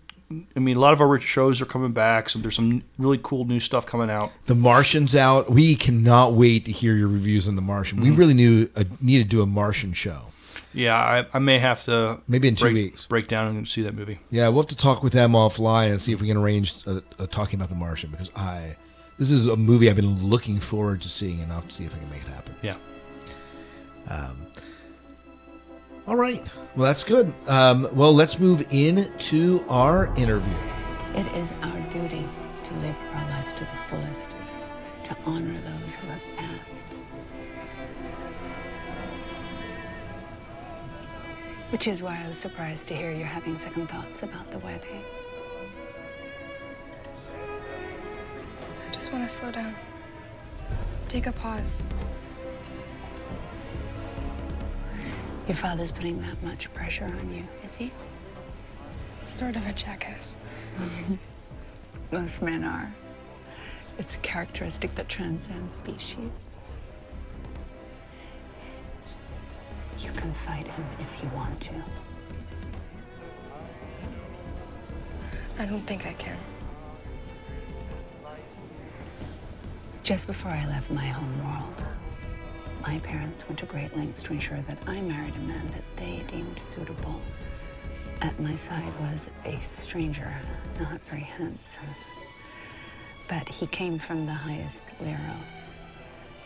[0.57, 2.29] I mean, a lot of our shows are coming back.
[2.29, 4.33] So there's some really cool new stuff coming out.
[4.47, 5.51] The Martian's out.
[5.51, 8.01] We cannot wait to hear your reviews on The Martian.
[8.01, 8.19] We Mhm.
[8.19, 10.23] really knew uh, need to do a Martian show.
[10.77, 13.07] Yeah, I, I may have to Maybe in two break, weeks.
[13.07, 14.21] break down and see that movie.
[14.31, 17.01] Yeah, we'll have to talk with them offline and see if we can arrange uh,
[17.19, 18.77] uh, talking about The Martian because I
[19.19, 21.99] this is a movie I've been looking forward to seeing, and I'll see if I
[21.99, 22.55] can make it happen.
[22.63, 22.75] Yeah.
[24.09, 24.37] Um,
[26.07, 26.47] all right.
[26.77, 27.33] Well, that's good.
[27.49, 30.55] Um, well, let's move into our interview.
[31.15, 32.29] It is our duty
[32.65, 34.31] to live our lives to the fullest,
[35.05, 36.21] to honor those who have
[41.77, 45.05] Which is why I was surprised to hear you're having second thoughts about the wedding.
[48.89, 49.75] I just want to slow down.
[51.09, 51.83] Take a pause.
[55.47, 57.93] Your father's putting that much pressure on you, is he?
[59.27, 60.39] Sort of a jackass.
[62.11, 62.91] Most men are.
[63.99, 66.61] It's a characteristic that transcends species.
[69.99, 71.75] You can fight him if you want to.
[75.59, 76.37] I don't think I can.
[80.03, 81.83] Just before I left my home world,
[82.83, 86.23] my parents went to great lengths to ensure that I married a man that they
[86.29, 87.21] deemed suitable.
[88.21, 90.33] At my side was a stranger,
[90.79, 91.89] not very handsome.
[93.29, 95.37] But he came from the highest Lero,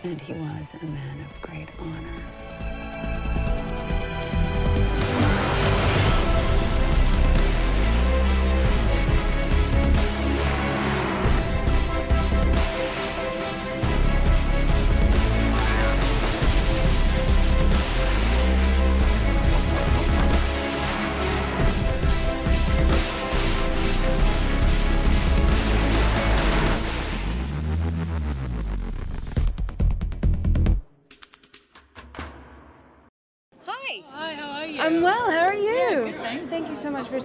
[0.05, 2.70] and he was a man of great honor.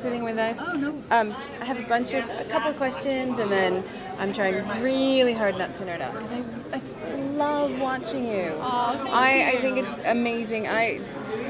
[0.05, 0.67] Sitting with us.
[0.67, 0.89] Oh, no.
[1.09, 3.83] Um, I have a bunch of a couple of questions, and then
[4.19, 7.01] I'm trying really hard not to nerd out because I, I just
[7.43, 8.49] love watching you.
[8.51, 8.61] Thank
[9.09, 10.67] I, I think it's amazing.
[10.67, 11.01] I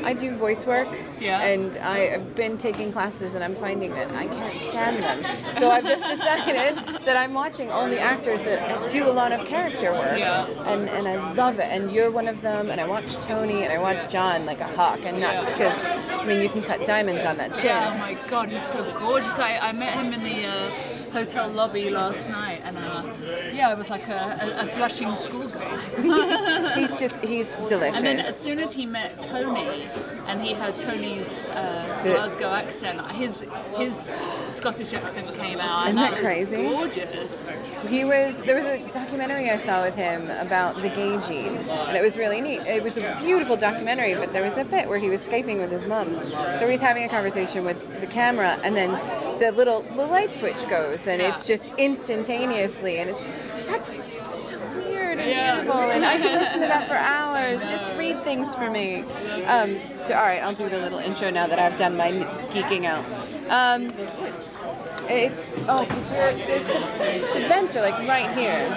[0.05, 0.87] I do voice work,
[1.19, 1.41] Yeah.
[1.41, 5.19] and I have been taking classes, and I'm finding that I can't stand them.
[5.55, 9.91] So I've just decided that I'm watching only actors that do a lot of character
[9.91, 10.47] work, Yeah.
[10.71, 11.67] and and I love it.
[11.75, 12.69] And you're one of them.
[12.69, 15.79] And I watch Tony, and I watch John like a hawk, and not just because
[16.25, 17.65] I mean you can cut diamonds on that chin.
[17.65, 19.37] Yeah, oh my god, he's so gorgeous.
[19.37, 20.71] I, I met him in the uh,
[21.13, 23.03] hotel lobby last night, and uh,
[23.53, 25.77] yeah, I was like a, a, a blushing schoolgirl.
[26.73, 27.97] he's just he's delicious.
[27.97, 29.87] And then as soon as he met Tony,
[30.25, 33.45] and he heard Tony's uh, The- Glasgow accent, his
[33.77, 34.09] his
[34.49, 35.89] Scottish accent came out.
[35.89, 36.63] Isn't and that was crazy?
[36.63, 37.51] Gorgeous.
[37.87, 41.95] He was there was a documentary I saw with him about the gay gene, and
[41.95, 42.61] it was really neat.
[42.61, 45.71] It was a beautiful documentary, but there was a bit where he was skyping with
[45.71, 46.19] his mom.
[46.57, 48.91] so he's having a conversation with the camera, and then
[49.39, 53.27] the little the light switch goes, and it's just instantaneously, and it's
[53.67, 55.55] that's it's so weird and Yeah.
[55.61, 57.69] beautiful, and I can listen to that for hours.
[57.69, 59.01] Just read things for me.
[59.45, 62.11] Um, so all right, I'll do the little intro now that I've done my
[62.51, 63.05] geeking out.
[63.49, 63.91] Um,
[65.09, 66.73] it's oh, because there's the,
[67.33, 68.69] the vents are like right here.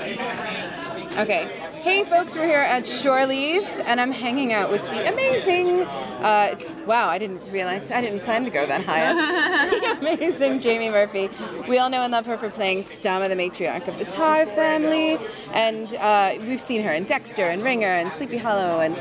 [1.19, 1.68] Okay.
[1.83, 5.83] Hey folks, we're here at Shore Leave, and I'm hanging out with the amazing.
[5.83, 9.71] Uh, wow, I didn't realize I didn't plan to go that high up.
[10.01, 11.31] the amazing Jamie Murphy.
[11.69, 15.19] We all know and love her for playing Stahma, the matriarch of the Tarr family,
[15.53, 18.97] and uh, we've seen her in Dexter and Ringer and Sleepy Hollow and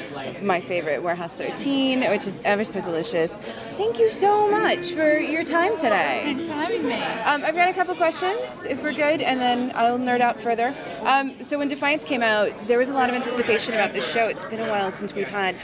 [0.45, 3.39] my favorite Warehouse 13, which is ever so delicious.
[3.75, 6.21] Thank you so much for your time today.
[6.25, 6.93] Thanks for having me.
[6.93, 10.75] Um, I've got a couple questions, if we're good, and then I'll nerd out further.
[11.01, 14.27] Um, so when Defiance came out, there was a lot of anticipation about the show.
[14.27, 15.56] It's been a while since we've had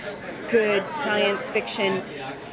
[0.49, 2.01] good science fiction,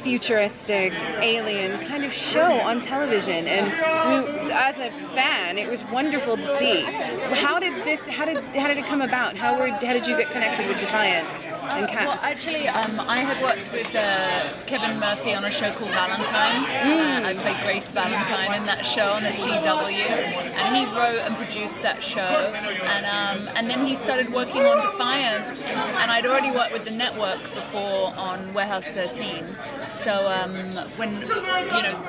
[0.03, 6.37] futuristic, alien kind of show on television, and we, as a fan, it was wonderful
[6.37, 6.81] to see.
[6.81, 8.07] How did this?
[8.07, 9.37] How did how did it come about?
[9.37, 12.07] How were how did you get connected with Defiance and cast?
[12.07, 16.65] Well, actually, um, I had worked with uh, Kevin Murphy on a show called Valentine.
[16.65, 17.23] Mm.
[17.23, 21.35] Uh, I played Grace Valentine in that show on the CW, and he wrote and
[21.35, 22.19] produced that show.
[22.21, 26.91] And um, and then he started working on Defiance, and I'd already worked with the
[26.91, 29.45] network before on Warehouse 13.
[29.91, 30.55] So um,
[30.97, 32.03] when you know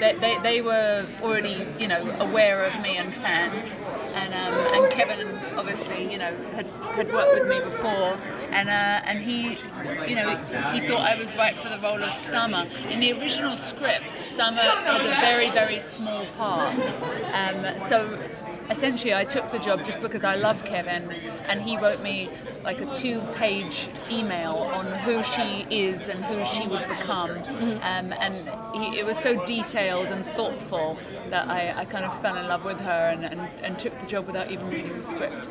[0.00, 3.76] they, they, they were already you know aware of me and fans,
[4.14, 6.66] and um, and Kevin obviously you know had,
[6.96, 8.18] had worked with me before,
[8.50, 9.58] and uh, and he
[10.08, 10.36] you know
[10.72, 12.68] he thought I was right for the role of Stahma.
[12.90, 16.92] In the original script, Stahma has a very very small part,
[17.34, 18.18] um, so
[18.70, 21.10] essentially I took the job just because I love Kevin,
[21.48, 22.30] and he wrote me
[22.64, 27.30] like a two-page email on who she is and who she would become,
[27.82, 28.34] um, and
[28.74, 30.98] he, it was so detailed and thoughtful
[31.30, 34.06] that I, I kind of fell in love with her and, and, and took the
[34.06, 35.48] job without even reading the script.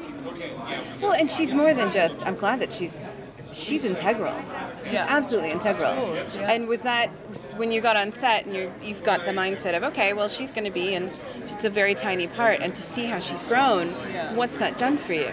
[1.01, 2.25] Well, and she's more than just.
[2.25, 3.05] I'm glad that she's
[3.53, 4.35] she's integral.
[4.83, 5.05] She's Yeah.
[5.07, 5.93] absolutely integral.
[5.95, 6.51] Course, yeah.
[6.51, 7.07] And was that
[7.55, 10.51] when you got on set and you're, you've got the mindset of okay, well she's
[10.51, 11.11] going to be and
[11.47, 14.33] it's a very tiny part, and to see how she's grown, Yeah.
[14.33, 15.31] what's that done for you?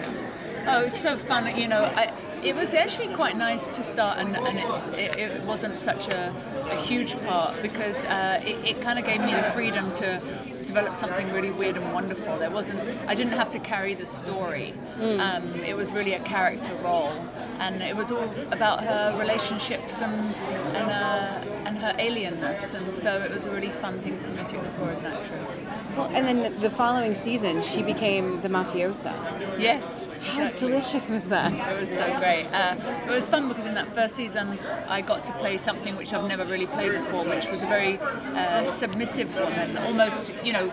[0.67, 1.55] Oh, it's so fun.
[1.57, 5.41] You know, I, it was actually quite nice to start, and, and it's, it, it
[5.43, 6.33] wasn't such a,
[6.67, 10.21] a huge part because uh, it, it kind of gave me the freedom to
[10.65, 12.37] develop something really weird and wonderful.
[12.37, 14.73] There wasn't, I didn't have to carry the story.
[14.99, 15.19] Mm.
[15.19, 17.13] Um, it was really a character role,
[17.59, 20.35] and it was all about her relationships and
[20.75, 24.43] and uh, and her alienness, and so it was a really fun thing for me
[24.43, 25.63] to explore as an actress.
[25.97, 29.13] Well, and then the following season she became the mafiosa.
[29.59, 30.07] Yes.
[30.21, 31.53] How delicious was that?
[31.53, 32.47] It was so great.
[32.51, 32.75] Uh,
[33.07, 36.27] it was fun because in that first season, I got to play something which I've
[36.27, 40.71] never really played before, which was a very uh, submissive woman, almost, you know,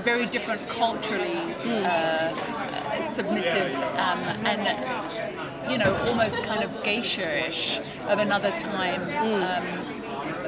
[0.00, 1.54] very different culturally.
[1.64, 2.32] Uh,
[3.06, 9.00] submissive um, and you know almost kind of geisha-ish of another time.
[9.00, 9.99] Um,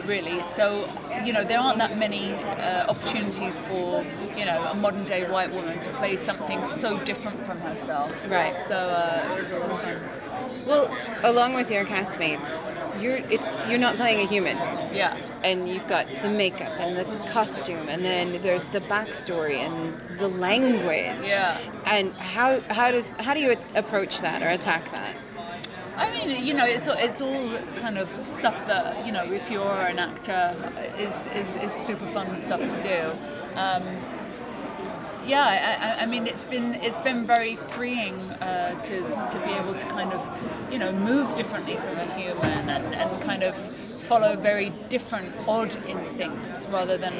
[0.06, 0.42] really.
[0.42, 0.88] So,
[1.24, 4.04] you know, there aren't that many uh, opportunities for,
[4.36, 8.12] you know, a modern day white woman to play something so different from herself.
[8.30, 8.58] Right.
[8.60, 10.22] So uh, it was a lot of fun.
[10.66, 14.56] Well, along with your castmates, you're it's you're not playing a human.
[14.92, 15.16] Yeah.
[15.44, 20.28] And you've got the makeup and the costume, and then there's the backstory and the
[20.28, 21.28] language.
[21.28, 21.58] Yeah.
[21.86, 25.16] And how how does how do you approach that or attack that?
[25.96, 29.70] I mean, you know, it's it's all kind of stuff that you know, if you're
[29.86, 30.54] an actor,
[30.98, 33.58] is is, is super fun stuff to do.
[33.58, 33.82] Um,
[35.24, 39.00] yeah, I, I- mean, it's been it's been very freeing uh, to
[39.32, 40.20] to be able to kind of,
[40.72, 45.74] you know, move differently from a human and, and kind of follow very different odd
[45.86, 47.14] instincts rather than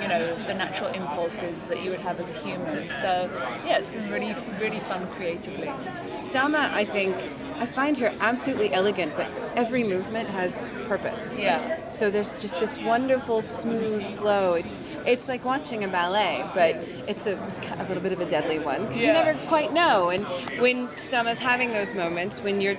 [0.00, 3.30] you know the natural impulses that you would have as a human so
[3.66, 5.70] yeah it's been really really fun creatively
[6.16, 7.14] Stahma, I think,
[7.62, 11.38] I find her absolutely elegant, but every movement has purpose.
[11.38, 11.88] Yeah.
[11.88, 14.54] So there's just this wonderful smooth flow.
[14.54, 16.74] It's it's like watching a ballet, but
[17.06, 17.38] it's a,
[17.78, 20.10] a little bit of a deadly one because you never quite know.
[20.10, 20.26] And
[20.60, 22.76] when Stahma's having those moments, when you're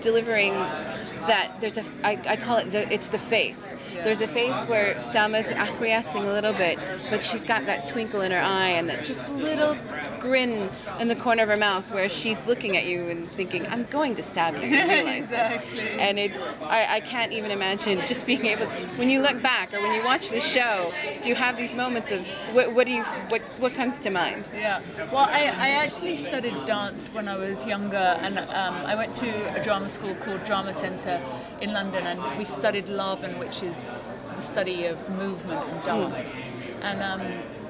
[0.00, 4.64] delivering that there's a I, I call it the it's the face there's a face
[4.66, 6.78] where Stahma's acquiescing a little bit
[7.10, 9.76] but she's got that twinkle in her eye and that just little
[10.20, 13.84] grin in the corner of her mouth where she's looking at you and thinking I'm
[13.84, 15.88] going to stab you you realize this Exactly.
[15.90, 18.66] and it's I, I can't even imagine just being able
[18.98, 22.10] when you look back or when you watch the show do you have these moments
[22.10, 24.80] of what, what do you what what comes to mind Yeah.
[25.12, 29.28] Well, I, I actually studied dance when I was younger, and um, I went to
[29.58, 31.20] a drama school called Drama Centre
[31.60, 33.90] in London, and we studied Laban, which is
[34.34, 36.46] the study of movement and dance.
[36.82, 37.22] And um,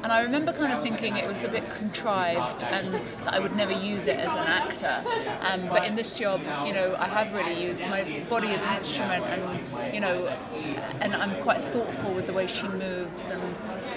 [0.02, 3.56] and I remember kind of thinking it was a bit contrived, and that I would
[3.56, 5.02] never use it as an actor.
[5.40, 8.76] Um, but in this job, you know, I have really used my body as an
[8.76, 10.28] instrument, and you know,
[11.00, 13.42] and I'm quite thoughtful with the way she moves, and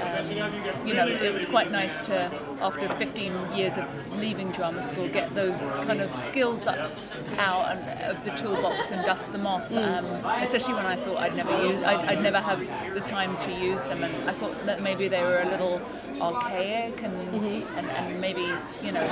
[0.02, 3.86] um, you know, it was quite nice to, after 15 years of
[4.18, 6.92] leaving drama school, get those kind of skills up
[7.38, 9.72] out and, of the toolbox and dust them off.
[9.74, 10.06] Um,
[10.42, 12.60] especially when I thought I'd never use, I'd, I'd never have
[12.94, 15.82] the time to use them, and I thought that maybe they were a little
[16.22, 17.16] archaic and
[17.78, 18.48] and, and maybe
[18.84, 19.06] you know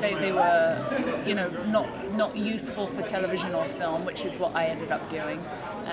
[0.00, 4.54] they, they were you know not not useful for television or film, which is what
[4.54, 5.40] I ended up doing.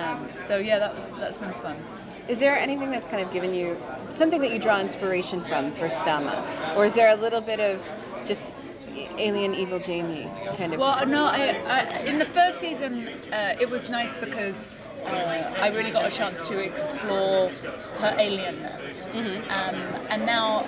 [0.00, 1.76] Um, so yeah, that was that's been fun.
[2.28, 5.86] Is there anything that's kind of given you something that you draw inspiration from for
[5.86, 7.82] Stahma, or is there a little bit of
[8.24, 8.52] just
[9.18, 10.80] alien evil Jamie kind of?
[10.80, 14.70] Well, no, I, I, in the first season, uh, it was nice because
[15.06, 17.50] uh, I really got a chance to explore
[18.00, 19.14] her alienness,
[19.50, 19.76] um,
[20.10, 20.66] and now.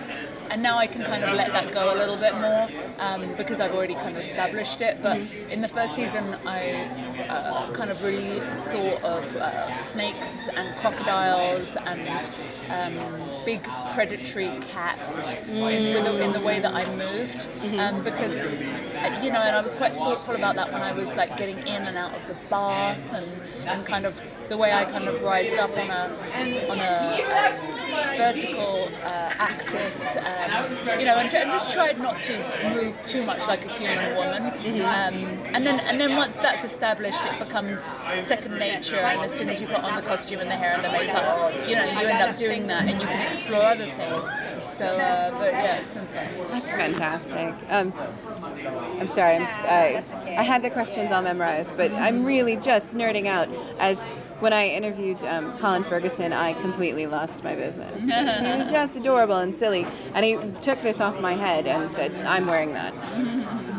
[0.53, 3.61] And now I can kind of let that go a little bit more um, because
[3.61, 5.01] I've already kind of established it.
[5.01, 6.91] But in the first season, I
[7.29, 12.29] uh, kind of really thought of uh, snakes and crocodiles and
[12.69, 17.49] um, big predatory cats in, with the, in the way that I moved
[17.79, 21.37] um, because you know and I was quite thoughtful about that when I was like
[21.37, 25.07] getting in and out of the bath and, and kind of the way I kind
[25.07, 26.03] of rised up on a
[26.69, 32.35] on a vertical uh, axis um, you know and, and just tried not to
[32.75, 34.43] move too much like a human woman
[34.83, 35.15] um,
[35.55, 39.61] and then and then once that's established it becomes second nature and as soon as
[39.61, 42.23] you put on the costume and the hair and the makeup you know you end
[42.23, 44.35] up doing that and you can explore other things
[44.67, 47.55] so uh, but yeah it's been fun That's fantastic.
[47.69, 47.93] Um,
[48.99, 50.05] I'm sorry, I'm, I,
[50.39, 53.49] I had the questions all memorized, but I'm really just nerding out.
[53.79, 58.03] As when I interviewed um, Colin Ferguson, I completely lost my business.
[58.03, 62.15] he was just adorable and silly, and he took this off my head and said,
[62.27, 62.95] "I'm wearing that."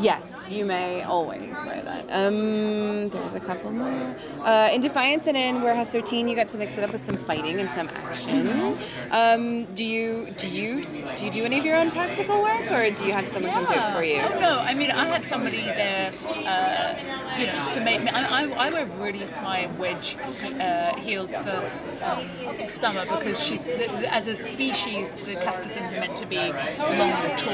[0.02, 2.06] Yes, you may always wear that.
[2.10, 4.16] Um, there's a couple more.
[4.42, 7.18] Uh, in Defiance and in Warehouse 13, you got to mix it up with some
[7.18, 8.80] fighting and some action.
[9.12, 10.86] Um, do you do you
[11.16, 13.66] do you do any of your own practical work, or do you have someone come
[13.66, 14.22] do it for you?
[14.22, 16.96] Oh, no, I mean, I have somebody there, uh,
[17.38, 18.10] you know, to make me.
[18.10, 20.18] I, I, I wear really high wedge
[20.60, 21.72] uh, heels for
[22.02, 22.28] um,
[22.66, 27.52] Stahma because she's, as a species, the Castithans are meant to be long and tall.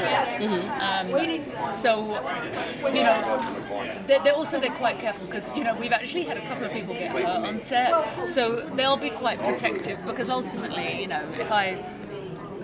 [0.80, 2.37] Um, so,
[2.94, 6.46] you know, they're, they're also they're quite careful because you know we've actually had a
[6.46, 11.08] couple of people get hurt on set, so they'll be quite protective because ultimately, you
[11.08, 11.84] know, if I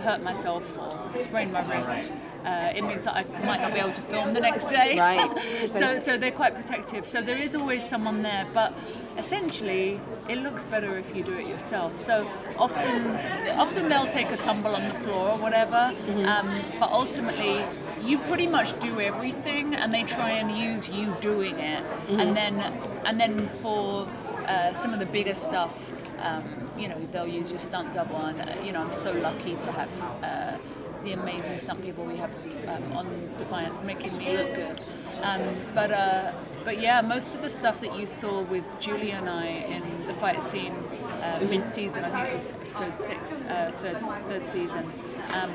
[0.01, 2.13] hurt myself or sprain my wrist,
[2.45, 4.99] uh, it means that I might not be able to film the next day.
[4.99, 5.31] Right.
[5.69, 7.07] so, so they're quite protective.
[7.07, 8.75] So there is always someone there, but
[9.17, 11.97] essentially, it looks better if you do it yourself.
[11.97, 13.17] So often,
[13.53, 15.95] often they'll take a tumble on the floor or whatever.
[16.27, 17.65] Um, but ultimately,
[18.01, 22.61] you pretty much do everything, and they try and use you doing it, and then
[23.05, 24.07] and then for
[24.47, 25.91] uh, some of the bigger stuff,
[26.21, 26.45] um,
[26.79, 29.73] you know, they'll use your stunt double, and uh, you know, I'm so lucky to
[29.73, 29.89] have.
[30.23, 30.59] Uh,
[31.05, 32.31] the amazing stunt people we have
[32.67, 34.81] um, on Defiance making me look good.
[35.23, 35.43] Um,
[35.75, 36.33] but uh,
[36.65, 40.15] but yeah, most of the stuff that you saw with Julia and I in the
[40.15, 40.73] fight scene
[41.23, 44.91] uh, mid-season, I think it was episode six, uh, third, third season,
[45.35, 45.53] um,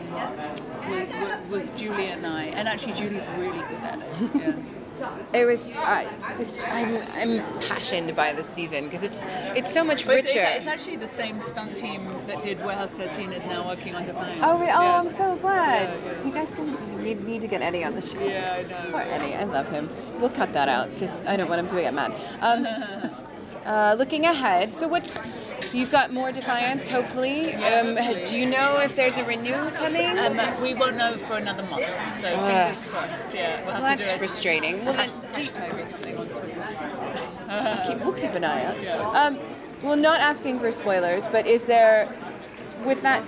[0.90, 2.46] was, was Julia and I.
[2.46, 4.56] And actually, Julie's really good at it.
[5.00, 5.16] Yeah.
[5.34, 5.72] It was.
[5.72, 10.36] Uh, this, I'm, I'm passionate by this season because it's it's so much But it's,
[10.36, 10.46] richer.
[10.46, 14.06] it's, it's actually the same stunt team that did Warehouse 13 is now working on
[14.06, 14.42] Defiance.
[14.44, 15.00] Oh, re- oh, Yeah.
[15.00, 15.90] I'm so glad.
[15.90, 16.26] Yeah, yeah.
[16.26, 18.20] You guys can need, need to get Eddie on the show.
[18.22, 18.92] Yeah, I know.
[18.92, 19.90] Poor Eddie, I love him.
[20.20, 22.12] We'll cut that out because I don't want him to get mad.
[22.42, 22.68] Um,
[23.66, 25.22] uh, looking ahead, so what's
[25.74, 27.56] you've got more Defiance, hopefully.
[27.56, 27.96] Um,
[28.26, 30.18] do you know if there's a renewal coming?
[30.18, 31.86] Um, we won't know for another month,
[32.18, 32.74] so Ugh.
[32.74, 33.34] fingers crossed.
[33.34, 34.86] Yeah, we'll Well, that's to do a frustrating.
[34.86, 36.64] Well, then, do you- hashtag or something on Twitter.
[37.50, 39.16] we'll, keep, we'll keep an eye out.
[39.16, 39.40] Um,
[39.84, 42.10] well, not asking for spoilers, but is there,
[42.86, 43.24] with that,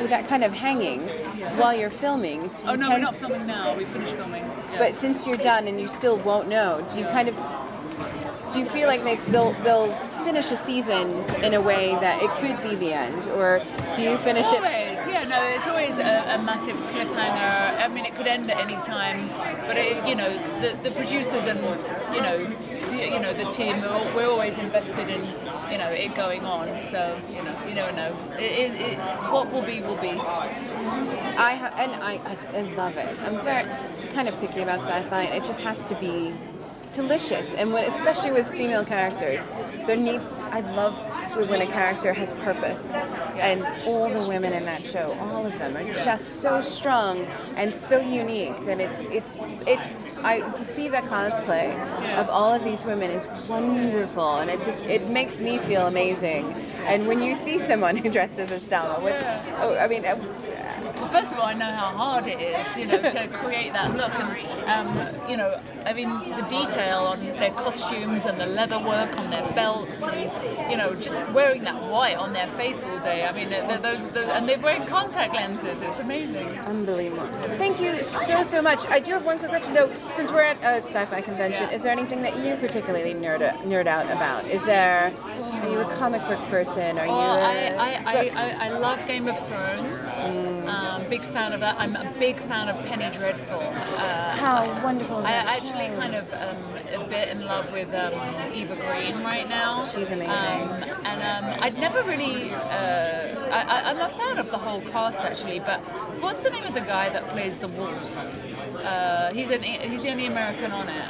[0.00, 1.00] with that kind of hanging
[1.56, 2.40] while you're filming?
[2.42, 3.74] do Oh you no, we're not filming now.
[3.74, 4.44] We finished filming.
[4.44, 4.78] Yeah.
[4.78, 7.36] But since you're done and you still won't know, do you kind of
[8.54, 9.92] do you feel like they, they'll they'll
[10.24, 11.10] finish a season
[11.42, 13.60] in a way that it could be the end, or
[13.94, 14.58] do you finish it?
[14.58, 17.84] always, yeah, no, it's always a, a massive cliffhanger.
[17.84, 19.28] I mean, it could end at any time,
[19.66, 20.30] but it, you know,
[20.60, 21.58] the, the producers and
[22.14, 22.46] you know,
[22.90, 25.20] the, you know, the team, we're, we're always invested in
[25.70, 26.78] you know it going on.
[26.78, 28.16] So you know, you never know.
[28.38, 28.98] It, it, it,
[29.32, 30.10] what will be will be.
[30.10, 33.08] I ha- and I, I I love it.
[33.22, 33.68] I'm very
[34.10, 35.24] kind of picky about sci-fi.
[35.24, 36.32] It just has to be
[36.94, 39.46] delicious, and when, especially with female characters,
[39.86, 40.38] there needs.
[40.38, 40.94] To, I love
[41.48, 45.76] when a character has purpose, and all the women in that show, all of them,
[45.76, 47.26] are just so strong
[47.56, 49.36] and so unique that it's it's
[49.66, 49.88] it's.
[50.24, 51.76] I to see the cosplay
[52.16, 56.52] of all of these women is wonderful, and it just it makes me feel amazing.
[56.86, 59.16] And when you see someone who dresses as Selma, with,
[59.58, 60.04] oh, I mean.
[60.04, 60.18] Uh,
[60.84, 63.96] Well, first of all, I know how hard it is, you know, to create that
[63.96, 64.28] look, and
[64.68, 69.30] um, you know, I mean, the detail on their costumes and the leather work on
[69.30, 73.26] their belts, and you know, just wearing that white on their face all day.
[73.26, 73.48] I mean,
[73.80, 75.80] those, and they're wearing contact lenses.
[75.80, 76.48] It's amazing.
[76.60, 77.26] Unbelievable.
[77.56, 78.86] Thank you so, so much.
[78.88, 79.90] I do have one quick question though.
[80.10, 84.06] Since we're at a sci-fi convention, is there anything that you particularly nerd, nerd out
[84.06, 84.44] about?
[84.48, 85.12] Is there,
[85.64, 86.98] are you a comic book person?
[86.98, 90.20] Are you Well, a I, I, I, I, I love Game of Thrones.
[90.68, 91.76] Um, big fan of that.
[91.78, 93.60] I'm a big fan of Penny Dreadful.
[93.60, 95.96] Uh, How wonderful is I actually show?
[95.98, 98.12] kind of um, a bit in love with um,
[98.52, 99.82] Eva Green right now.
[99.82, 100.28] She's amazing.
[100.32, 102.52] Um, and um, I'd never really.
[102.52, 105.80] Uh, I, I, I'm a fan of the whole cast actually, but
[106.20, 108.84] what's the name of the guy that plays the wolf?
[108.84, 111.04] Uh, he's an he's the only American on it.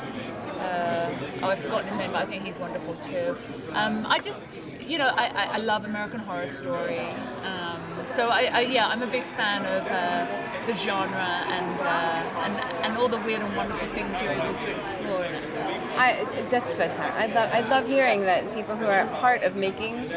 [0.65, 1.11] Uh,
[1.43, 3.37] oh, I've forgotten his name, but I think he's wonderful too.
[3.73, 4.43] Um, I just,
[4.81, 7.07] you know, I, I, I love American Horror Story.
[7.45, 10.27] Um, so I, I, yeah, I'm a big fan of uh,
[10.67, 14.71] the genre and, uh, and and all the weird and wonderful things you're able to
[14.71, 15.45] explore in it.
[15.97, 17.15] I, that's fantastic.
[17.15, 20.09] I love, I love hearing that people who are part of making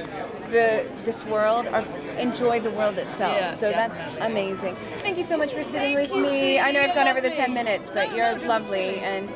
[0.50, 1.84] the this world are
[2.18, 3.36] enjoy the world itself.
[3.36, 3.88] Yeah, so yeah.
[3.88, 4.76] that's amazing.
[5.04, 6.60] Thank you so much for sitting Thank with me.
[6.60, 9.30] I know I've gone over the 10 minutes, but you're lovely and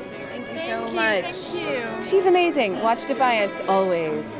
[0.55, 1.55] thank you so much.
[1.55, 2.03] you.
[2.03, 2.79] She's amazing.
[2.81, 4.39] Watch Defiance always.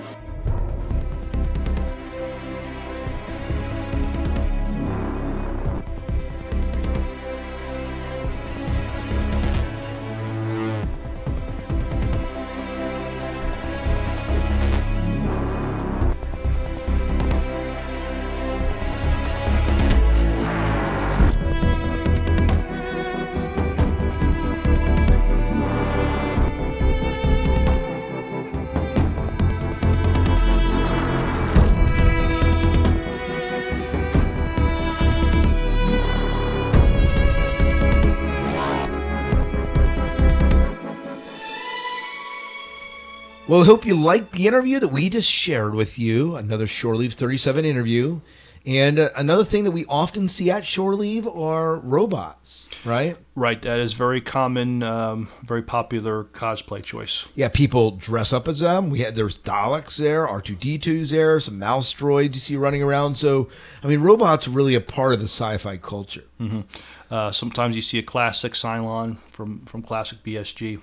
[43.51, 46.37] Well, I hope you liked the interview that we just shared with you.
[46.37, 48.21] Another Shore Leave 37 interview.
[48.65, 53.17] And uh, another thing that we often see at Shore Leave are robots, right?
[53.35, 57.27] Right, that is very common, um, very popular cosplay choice.
[57.35, 58.89] Yeah, people dress up as them.
[58.89, 63.15] We had there's Daleks there, R2D2s there, some mouse droids you see running around.
[63.17, 63.49] So,
[63.83, 66.23] I mean, robots are really a part of the sci-fi culture.
[66.37, 66.61] hmm
[67.09, 70.79] Uh, sometimes you see a classic Cylon from, from classic BSG.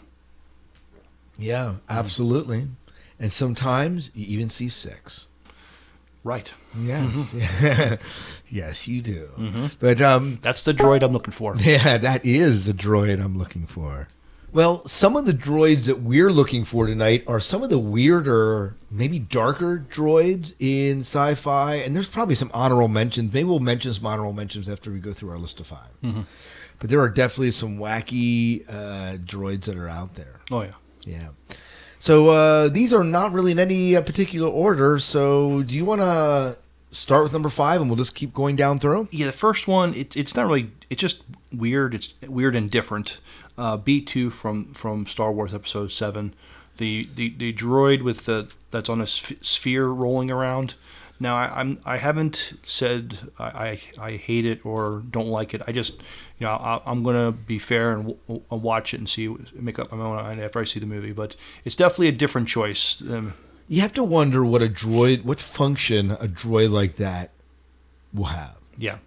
[1.38, 2.68] Yeah, absolutely.
[3.20, 5.26] And sometimes you even see six.
[6.24, 6.52] Right.
[6.78, 7.10] Yes.
[7.14, 7.98] Mhm.
[8.50, 9.30] yes, you do.
[9.38, 9.70] Mhm.
[9.80, 11.54] But um, That's the droid I'm looking for.
[11.60, 14.08] Yeah, that is the droid I'm looking for.
[14.50, 18.74] Well, some of the droids that we're looking for tonight are some of the weirder,
[18.90, 23.32] maybe darker droids in sci-fi, and there's probably some honorable mentions.
[23.32, 26.24] Maybe we'll mention some honorable mentions after we go through our list of 5 Mhm.
[26.78, 30.40] But there are definitely some wacky uh, droids that are out there.
[30.50, 30.70] Oh yeah.
[31.04, 31.28] Yeah.
[31.98, 34.98] So uh, these are not really in any uh, particular order.
[34.98, 36.56] So do you want to
[36.90, 39.08] start with number five, and we'll just keep going down through?
[39.10, 41.22] Yeah, the first one, it, it's not really, it's just
[41.52, 41.94] weird.
[41.94, 43.20] It's weird and different.
[43.56, 46.34] Uh, B2 from, from Star Wars Episode 7.
[46.76, 50.74] The, the, the droid with the that's on a sph- sphere rolling around.
[51.20, 55.62] Now, I, I'm, I haven't said I, I, I hate it or don't like it.
[55.66, 55.94] I just,
[56.38, 59.28] you know, I, I'm going to be fair and w- w- watch it and see,
[59.54, 61.12] make up my own mind after I see the movie.
[61.12, 63.00] But it's definitely a different choice.
[63.02, 63.34] Um,
[63.66, 67.30] You have to wonder what a droid, what function a droid like that
[68.14, 68.56] will have.
[68.76, 68.98] yeah.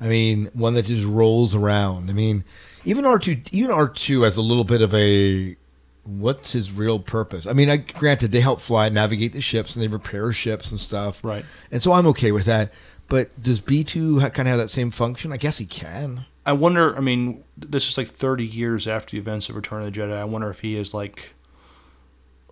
[0.00, 2.10] I mean, one that just rolls around.
[2.10, 2.42] I mean,
[2.84, 5.56] even R two, even R two has a little bit of a
[6.04, 7.46] what's his real purpose?
[7.46, 10.80] I mean, I, granted they help fly, navigate the ships, and they repair ships and
[10.80, 11.22] stuff.
[11.24, 11.44] Right.
[11.70, 12.72] And so I'm okay with that.
[13.08, 15.32] But does B two ha- kind of have that same function?
[15.32, 16.26] I guess he can.
[16.44, 16.96] I wonder.
[16.96, 20.16] I mean, this is like 30 years after the events of Return of the Jedi.
[20.16, 21.34] I wonder if he is like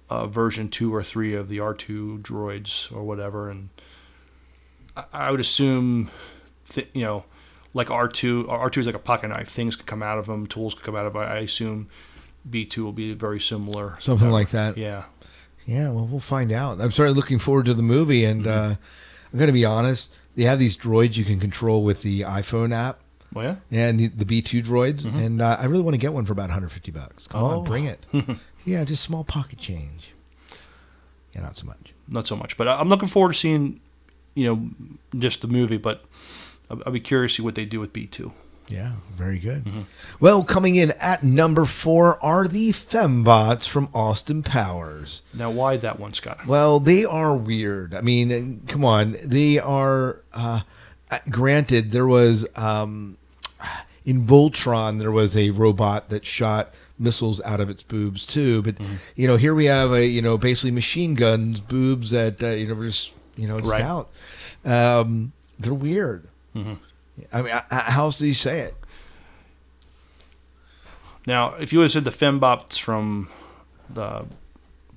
[0.09, 3.51] uh, version two or three of the R2 droids or whatever.
[3.51, 3.71] And
[4.97, 6.11] I, I would assume,
[6.69, 7.25] th- you know,
[7.73, 8.47] like R2.
[8.47, 9.49] R2 is like a pocket knife.
[9.49, 10.47] Things could come out of him.
[10.47, 11.23] Tools could come out of him.
[11.23, 11.89] I assume
[12.49, 13.97] B2 will be very similar.
[14.01, 14.77] Something like that.
[14.79, 15.05] Yeah.
[15.67, 16.81] Yeah, well, we'll find out.
[16.81, 18.75] I'm certainly looking forward to the movie, and uh,
[19.33, 20.11] I'm going to be honest.
[20.37, 23.01] They have these droids you can control with the iPhone app.
[23.37, 23.57] Oh yeah.
[23.71, 26.45] And the, the B2 droids, and uh, I really want to get one for about
[26.49, 27.27] 150 bucks.
[27.29, 27.59] Come Oh.
[27.61, 28.05] on, bring it.
[28.65, 30.15] yeah, just small pocket change.
[31.35, 31.93] Yeah, not so much.
[32.09, 33.81] Not so much, but I- I'm looking forward to seeing,
[34.35, 34.71] you know,
[35.21, 35.77] just the movie.
[35.77, 36.05] But
[36.71, 38.33] I'll, I'll be curious to see what they do with B2.
[38.71, 39.67] Yeah, very good.
[40.21, 45.23] Well, coming in at number four are the Fembots from Austin Powers.
[45.35, 46.47] Now, why that one, Scott?
[46.47, 47.95] Well, they are weird.
[47.95, 49.17] I mean, come on.
[49.25, 50.21] They are.
[50.33, 50.61] Uh,
[51.11, 53.17] uh, granted, there was um,
[54.05, 58.63] in Voltron there was a robot that shot missiles out of its boobs too.
[58.63, 58.77] But
[59.17, 62.69] you know, here we have a you know basically machine guns boobs that uh, you
[62.69, 63.83] know were just you know just Right.
[63.83, 64.11] out.
[64.65, 66.29] Um, they're weird.
[66.55, 66.79] Mhm.
[67.33, 68.75] I mean, how else do you say it?
[71.27, 73.29] Now, if you would have said the fembots from
[73.89, 74.27] the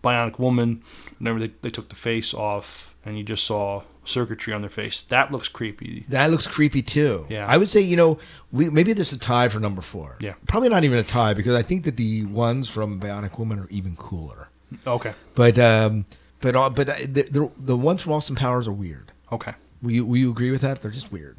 [0.03, 0.81] Bionic Woman,
[1.19, 5.03] whenever they, they took the face off and you just saw circuitry on their face,
[5.03, 6.05] that looks creepy.
[6.09, 7.25] That looks creepy too.
[7.29, 7.45] Yeah.
[7.47, 8.19] I would say, you know,
[8.51, 10.17] we maybe there's a tie for number four.
[10.19, 10.33] Yeah.
[10.47, 13.67] Probably not even a tie because I think that the ones from Bionic Woman are
[13.69, 14.49] even cooler.
[14.87, 15.13] Okay.
[15.35, 16.05] But um,
[16.41, 19.11] but uh, but uh, the, the the ones from Austin Powers are weird.
[19.31, 19.53] Okay.
[19.81, 20.81] Will you will you agree with that?
[20.81, 21.37] They're just weird.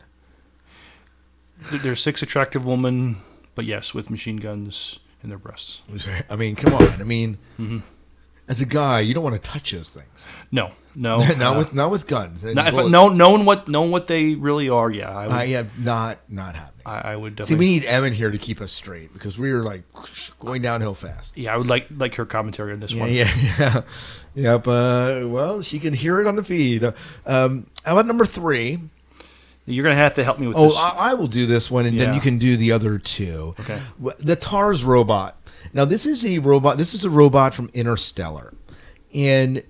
[1.70, 3.18] There- There's six attractive women,
[3.54, 5.82] but yes, with machine guns in their breasts.
[6.28, 7.00] I mean, come on.
[7.00, 7.82] I mean, Mhm.
[8.48, 10.26] as a guy, you don't want to touch those things.
[10.52, 12.44] No, no, not uh, with not with guns.
[12.44, 16.54] Not, if, know, knowing what knowing what they really are, yeah, I would, not not
[16.56, 16.82] happening.
[16.84, 19.62] I, I would See, we need Evan here to keep us straight because we are
[19.62, 19.84] like
[20.40, 21.36] going downhill fast.
[21.38, 23.12] yeah, I would like like her commentary on this Yeah, one.
[23.12, 23.80] yeah, yeah.
[24.34, 24.68] Yep.
[24.68, 26.84] Uh, well, she can hear it on the feed.
[27.24, 28.80] Um, how about number three?
[29.66, 30.76] You're gonna have to help me with Oh, this.
[30.76, 32.06] I, I will do this one, and Yeah.
[32.06, 33.54] then you can do the other two.
[33.60, 33.80] Okay.
[34.18, 35.40] The TARS robot.
[35.72, 36.76] Now, this is a robot.
[36.78, 38.52] This is a robot from Interstellar,
[39.14, 39.62] and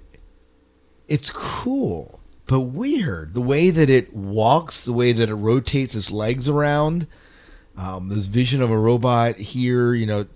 [1.08, 3.34] it's cool but weird.
[3.34, 7.06] The way that it walks, the way that it rotates its legs around.
[7.76, 10.26] Um, this vision of a robot here, you know,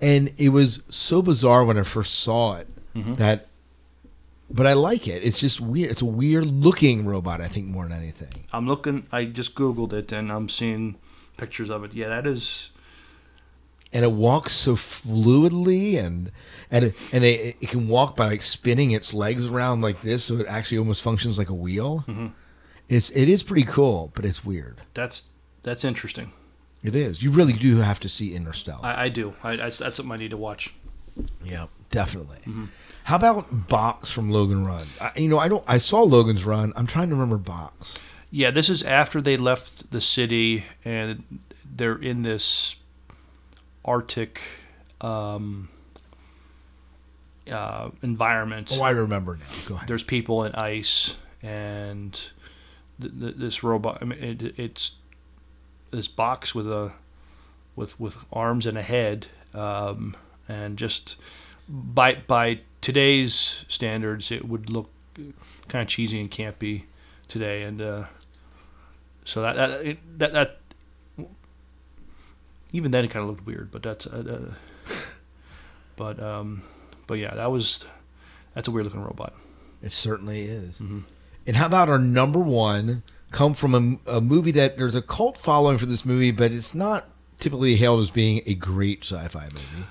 [0.00, 3.16] and it was so bizarre when I first saw it Mhm.
[3.16, 3.48] that.
[4.48, 5.22] But I like it.
[5.24, 5.90] It's just weird.
[5.90, 7.40] It's a weird looking robot.
[7.40, 8.44] I think more than anything.
[8.52, 9.06] I'm looking.
[9.10, 10.96] I just googled it and I'm seeing
[11.36, 11.92] pictures of it.
[11.94, 12.70] Yeah, that is.
[13.92, 16.30] and it walks so fluidly and
[16.70, 20.24] and it, and it, it can walk by like spinning its legs around like this
[20.24, 22.32] so it actually almost functions like a wheel Mhm.
[22.88, 25.24] it's it is pretty cool but it's weird That's
[25.62, 26.32] that's interesting.
[26.82, 29.34] it is you really do have to see interstellar I, I do.
[29.42, 30.74] I, that's, that's something I need to watch.
[31.44, 32.68] yeah definitely Mhm.
[33.06, 36.72] How about box from logan run I, you know i don't i saw logan's run
[36.76, 37.96] i'm trying to remember box
[38.30, 42.76] Yeah, this is after they left the city and they're in this
[43.84, 44.40] Arctic
[45.00, 45.68] um,
[47.50, 48.72] uh, environment.
[48.72, 52.12] oh i remember now go ahead There's people in ice and
[53.00, 53.98] th- th- this robot.
[54.00, 54.92] I mean, it, it's
[55.92, 56.92] this box with a
[57.76, 60.16] with with arms and a head, um,
[60.48, 61.16] and just
[61.68, 64.88] by by today's standards, it would look
[65.66, 66.84] kind of cheesy and campy
[67.26, 68.04] today, and uh,
[69.24, 70.60] so that that, it, that that
[72.70, 74.54] even then it kind of looked weird, but that's uh,
[74.88, 74.92] uh,
[75.96, 76.62] but um,
[77.08, 77.84] but yeah, that was
[78.54, 79.34] that's a weird looking robot.
[79.82, 80.76] It certainly is.
[80.76, 81.00] Mm-hmm.
[81.44, 83.02] And how about our number one?
[83.32, 86.72] Come from a, a movie that there's a cult following for this movie, but it's
[86.72, 87.08] not
[87.40, 89.88] typically hailed as being a great sci-fi movie.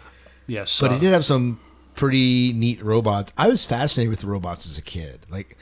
[0.47, 1.59] Yes, but uh, it did have some
[1.95, 3.31] pretty neat robots.
[3.37, 5.25] I was fascinated with the robots as a kid.
[5.29, 5.57] Like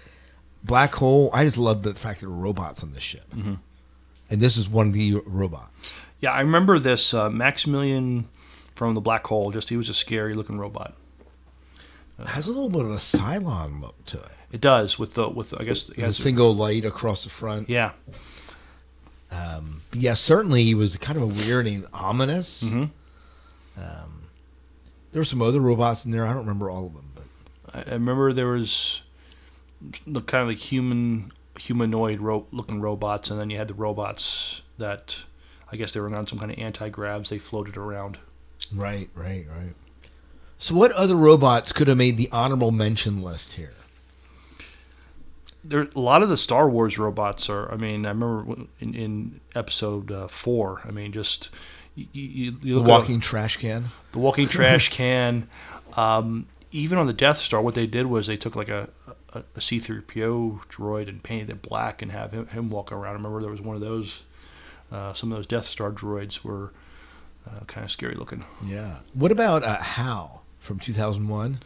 [0.64, 3.60] Black Hole, I just loved the fact that there were robots on this ship, Mhm.
[4.30, 5.72] and this is one of the robots.
[6.20, 8.28] Yeah, I remember this uh, Maximilian
[8.76, 9.52] from the Black Hole.
[9.52, 10.94] Just he was a scary looking robot.
[12.20, 14.32] It has a little bit of a Cylon look to it.
[14.52, 17.70] It does with the with I guess has single light across the front.
[17.70, 17.92] Yeah.
[19.32, 22.64] Um, yeah, certainly he was kind of a weird and ominous.
[22.64, 22.92] Mhm.
[23.78, 24.13] Um,
[25.14, 26.26] there were some other robots in there.
[26.26, 27.24] I don't remember all of them, but
[27.74, 29.04] I, I remember there was
[30.06, 34.64] the kind of like human humanoid ro- looking robots, and then you had the robots
[34.78, 35.24] that
[35.72, 37.30] I guess they were on some kind of anti gravs.
[37.30, 38.18] They floated around.
[38.74, 39.74] right, right, right.
[40.58, 43.74] So, what other robots could have made the honorable mention list here?
[45.64, 47.72] There, a lot of the Star Wars robots are.
[47.72, 50.82] I mean, I remember in, in episode uh, four.
[50.86, 51.50] I mean, just
[51.96, 53.90] you, you, you The walking at, trash can.
[54.12, 55.48] the walking trash can.
[55.96, 58.90] Um, even on the Death Star, what they did was they took like a,
[59.34, 63.12] a, a C-3PO droid and painted it black and have him, him walk around.
[63.12, 64.24] I remember there was one of those.
[64.92, 66.72] Uh, some of those Death Star droids were
[67.48, 68.44] uh, kind of scary looking.
[68.66, 68.98] Yeah.
[69.14, 71.60] What about uh, Hal from 2001?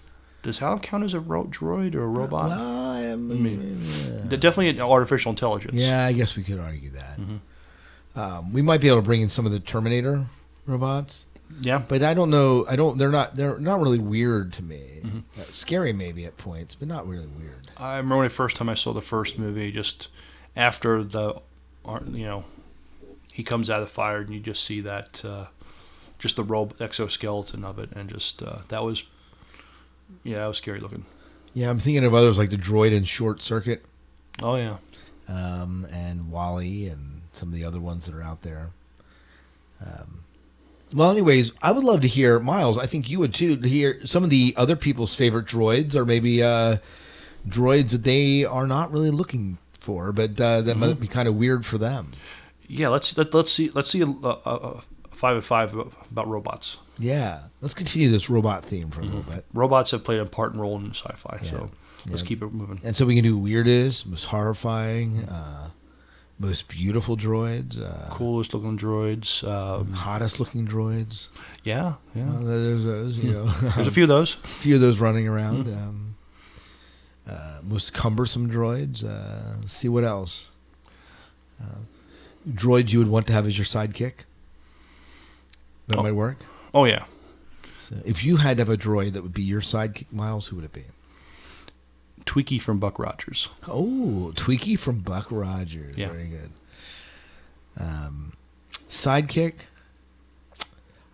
[0.44, 2.50] Does Hal count as a ro- droid or a robot?
[2.50, 4.38] well, I mean, yeah.
[4.38, 5.74] definitely an artificial intelligence.
[5.76, 7.20] Yeah, I guess we could argue that.
[7.20, 7.38] Mm-hmm.
[8.18, 10.26] Um, we might be able to bring in some of the Terminator
[10.66, 11.26] robots.
[11.62, 11.78] Yeah.
[11.78, 12.66] but I don't know.
[12.68, 12.98] I don't.
[12.98, 13.36] They're not.
[13.36, 15.00] They're not really weird to me.
[15.02, 15.20] Mm-hmm.
[15.40, 17.70] Uh, scary maybe at points, but not really weird.
[17.78, 20.10] I remember the first time I saw the first movie, just
[20.56, 21.36] after the,
[22.12, 22.44] you know,
[23.32, 25.46] he comes out of the fire and you just see that, uh,
[26.20, 29.06] just the robe exoskeleton of it, and just uh, that was,
[30.24, 31.06] yeah, that was scary looking.
[31.54, 33.86] Yeah, I'm thinking of others like the droid in Short Circuit.
[34.42, 34.78] Oh yeah,
[35.28, 38.70] um, and WALL-E, and some of the other ones that are out there.
[39.86, 40.22] Um,
[40.94, 42.78] well, anyways, I would love to hear Miles.
[42.78, 43.58] I think you would too.
[43.58, 46.78] To hear some of the other people's favorite droids, or maybe uh,
[47.48, 51.00] droids that they are not really looking for, but uh, that might Mhm.
[51.02, 52.14] be kind of weird for them.
[52.68, 52.88] yeah.
[52.88, 56.78] Let's let, let's see let's see a, a, a five and five about robots.
[56.98, 59.32] Yeah, let's continue this robot theme for a little Mhm.
[59.36, 59.46] bit.
[59.54, 61.70] Robots have played an important role in sci-fi, so
[62.10, 62.28] let's Yeah.
[62.28, 62.80] keep it moving.
[62.84, 65.70] And so we can do weirdest, most horrifying, uh,
[66.40, 71.28] most beautiful droids, uh, Coolest looking droids, um, hottest looking droids.
[71.64, 72.30] Yeah, yeah.
[72.30, 73.46] Well, there's those, you know.
[73.76, 74.36] There's a few of those.
[74.44, 75.66] A few of those running around.
[75.66, 75.78] Mhm.
[75.78, 76.16] Um,
[77.28, 79.04] uh, most cumbersome droids.
[79.04, 80.52] Uh, see what else.
[81.62, 81.80] Uh,
[82.48, 84.26] droids you would want to have as your sidekick.
[85.88, 86.04] That Oh.
[86.04, 86.38] might work.
[86.74, 87.06] Oh yeah.
[87.90, 90.58] So if you had to have a droid that would be your sidekick, Miles, who
[90.58, 90.84] would it be?
[92.38, 93.50] Twiki from Buck Rogers.
[93.68, 95.98] Oh, Twiki from Buck Rogers.
[95.98, 96.10] Yeah.
[96.10, 96.52] Very good.
[97.80, 98.34] Um,
[98.90, 99.54] sidekick.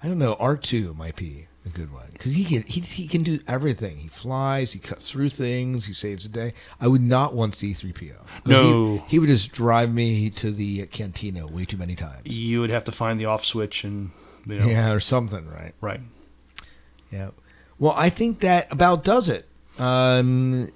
[0.02, 0.36] I don't know.
[0.36, 3.98] R two might be a good one because he can he, he can do everything.
[4.00, 4.74] He flies.
[4.74, 5.86] He cuts through things.
[5.86, 6.54] He saves the day.
[6.82, 8.16] I would not want C three PO.
[8.46, 8.98] No.
[8.98, 12.38] he, he would just drive me to the cantina way too many times.
[12.38, 14.12] You would have to find the off switch and
[14.46, 15.74] you know, Yeah, or something, right?
[15.80, 16.02] Right.
[17.12, 17.30] Yeah.
[17.80, 19.48] Well, I think that about does it.
[19.80, 20.70] Um,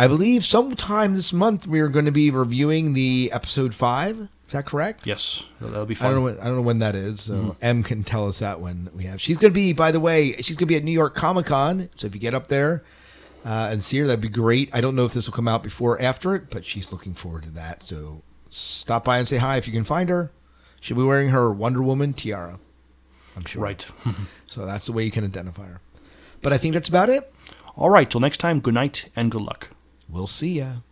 [0.00, 4.16] I believe sometime this month we are going to be reviewing the episode five.
[4.46, 5.06] Is that correct?
[5.06, 6.12] Yes, that'll be I fun.
[6.12, 6.24] don't know.
[6.24, 7.20] When, I don't know when that is.
[7.20, 7.56] So Mhm.
[7.60, 9.20] M can tell us that when we have.
[9.20, 11.44] She's going to be, by the way, she's going to be at New York Comic
[11.46, 11.90] Con.
[11.96, 12.82] So if you get up there
[13.44, 14.70] uh, and see her, that'd be great.
[14.72, 17.12] I don't know if this will come out before or after it, but she's looking
[17.12, 17.82] forward to that.
[17.82, 20.32] So stop by and say hi if you can find her.
[20.80, 22.58] She'll be wearing her Wonder Woman tiara.
[23.36, 23.62] I'm sure.
[23.62, 23.86] Right.
[24.46, 25.82] so that's the way you can identify her.
[26.40, 27.30] But I think that's about it.
[27.76, 28.10] All right.
[28.10, 28.60] Till next time.
[28.60, 29.68] Good night and good luck.
[30.10, 30.82] We'll see ya.